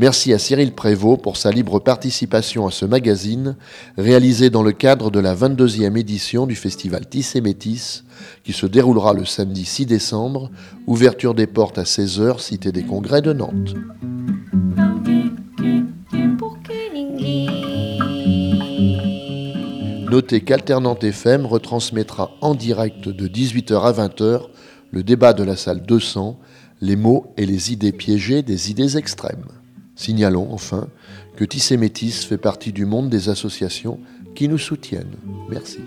Merci 0.00 0.32
à 0.32 0.38
Cyril 0.38 0.72
Prévost 0.72 1.20
pour 1.20 1.36
sa 1.36 1.50
libre 1.50 1.78
participation 1.78 2.66
à 2.66 2.70
ce 2.70 2.86
magazine, 2.86 3.56
réalisé 3.98 4.48
dans 4.48 4.62
le 4.62 4.72
cadre 4.72 5.10
de 5.10 5.20
la 5.20 5.34
22e 5.34 5.94
édition 5.98 6.46
du 6.46 6.56
festival 6.56 7.06
Tissé 7.06 7.42
Métis, 7.42 8.04
qui 8.42 8.54
se 8.54 8.64
déroulera 8.64 9.12
le 9.12 9.26
samedi 9.26 9.66
6 9.66 9.84
décembre, 9.84 10.50
ouverture 10.86 11.34
des 11.34 11.46
portes 11.46 11.76
à 11.76 11.82
16h, 11.82 12.40
cité 12.40 12.72
des 12.72 12.82
congrès 12.82 13.20
de 13.20 13.34
Nantes. 13.34 13.74
Notez 20.10 20.40
qu'Alternante 20.40 21.04
FM 21.04 21.44
retransmettra 21.44 22.30
en 22.40 22.54
direct 22.54 23.06
de 23.06 23.28
18h 23.28 23.82
à 23.82 23.92
20h 23.92 24.44
le 24.92 25.02
débat 25.02 25.34
de 25.34 25.42
la 25.44 25.56
salle 25.56 25.82
200, 25.82 26.38
les 26.80 26.96
mots 26.96 27.34
et 27.36 27.44
les 27.44 27.74
idées 27.74 27.92
piégées 27.92 28.40
des 28.40 28.70
idées 28.70 28.96
extrêmes. 28.96 29.59
Signalons 30.00 30.48
enfin 30.50 30.88
que 31.36 31.44
Tissé 31.44 31.76
Métis 31.76 32.24
fait 32.24 32.38
partie 32.38 32.72
du 32.72 32.86
monde 32.86 33.10
des 33.10 33.28
associations 33.28 34.00
qui 34.34 34.48
nous 34.48 34.56
soutiennent. 34.56 35.18
Merci. 35.50 35.80